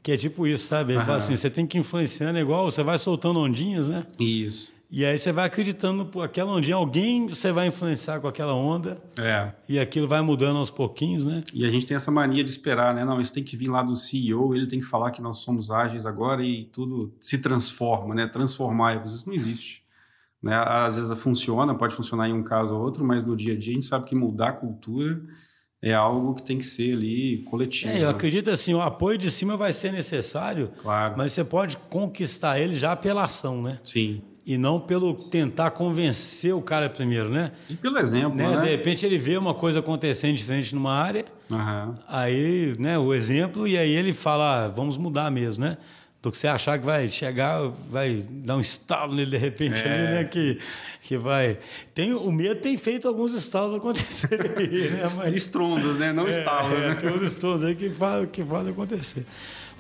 [0.03, 0.95] Que é tipo isso, sabe?
[0.95, 4.07] Ele fala assim: você tem que ir influenciando, é igual você vai soltando ondinhas, né?
[4.19, 4.73] Isso.
[4.93, 9.01] E aí você vai acreditando por aquela ondinha, alguém você vai influenciar com aquela onda.
[9.17, 9.53] É.
[9.69, 11.45] E aquilo vai mudando aos pouquinhos, né?
[11.55, 13.05] E a gente tem essa mania de esperar, né?
[13.05, 15.71] Não, isso tem que vir lá do CEO, ele tem que falar que nós somos
[15.71, 18.27] ágeis agora e tudo se transforma, né?
[18.27, 19.85] Transformar, isso não existe.
[20.43, 20.55] Né?
[20.57, 23.73] Às vezes funciona, pode funcionar em um caso ou outro, mas no dia a dia
[23.73, 25.21] a gente sabe que mudar a cultura
[25.83, 27.93] é algo que tem que ser ali coletivo.
[27.93, 31.15] É, eu acredito assim, o apoio de cima vai ser necessário, claro.
[31.17, 33.79] mas você pode conquistar ele já pela ação, né?
[33.83, 37.53] Sim e não pelo tentar convencer o cara primeiro, né?
[37.69, 38.57] E pelo exemplo, né?
[38.57, 38.63] né?
[38.63, 41.95] De repente ele vê uma coisa acontecendo diferente numa área, uhum.
[42.09, 45.77] aí, né, o exemplo, e aí ele fala, ah, vamos mudar mesmo, né?
[46.23, 49.93] Do que você achar que vai chegar, vai dar um estalo nele de repente é.
[49.93, 50.25] ali, né?
[50.25, 50.59] Que,
[51.01, 51.59] que vai.
[51.95, 54.51] Tem, o medo tem feito alguns estalos acontecerem
[54.91, 55.01] né?
[55.01, 56.13] Mas, Estrondos, né?
[56.13, 56.95] Não é, estalos, é, né?
[56.97, 59.25] Tem uns estrondos aí que fazem que faz acontecer.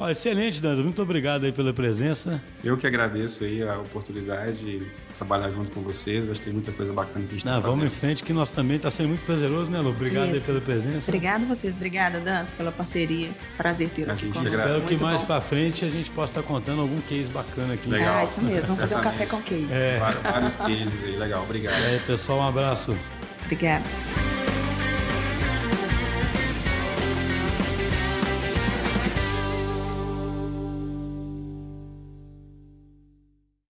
[0.01, 0.83] Ó, excelente, Dando.
[0.83, 2.43] Muito obrigado aí pela presença.
[2.65, 4.87] Eu que agradeço aí a oportunidade de
[5.19, 6.27] trabalhar junto com vocês.
[6.31, 8.51] Acho que tem muita coisa bacana que a gente está Vamos em frente, que nós
[8.51, 9.91] também está sendo muito prazeroso, né, Lu?
[9.91, 11.11] Obrigado aí pela presença.
[11.11, 11.77] Obrigado vocês.
[11.77, 13.29] Obrigada, Dantas, pela parceria.
[13.59, 16.99] Prazer ter aqui com Espero que mais para frente a gente possa estar contando algum
[17.03, 17.91] case bacana aqui.
[17.91, 18.17] Legal.
[18.17, 18.69] Ah, isso mesmo.
[18.69, 19.69] Vamos fazer um café com case.
[19.71, 20.01] É.
[20.23, 21.17] Vários cases aí.
[21.17, 21.43] Legal.
[21.43, 21.79] Obrigado.
[21.79, 22.97] E aí, pessoal, um abraço.
[23.45, 23.85] Obrigada.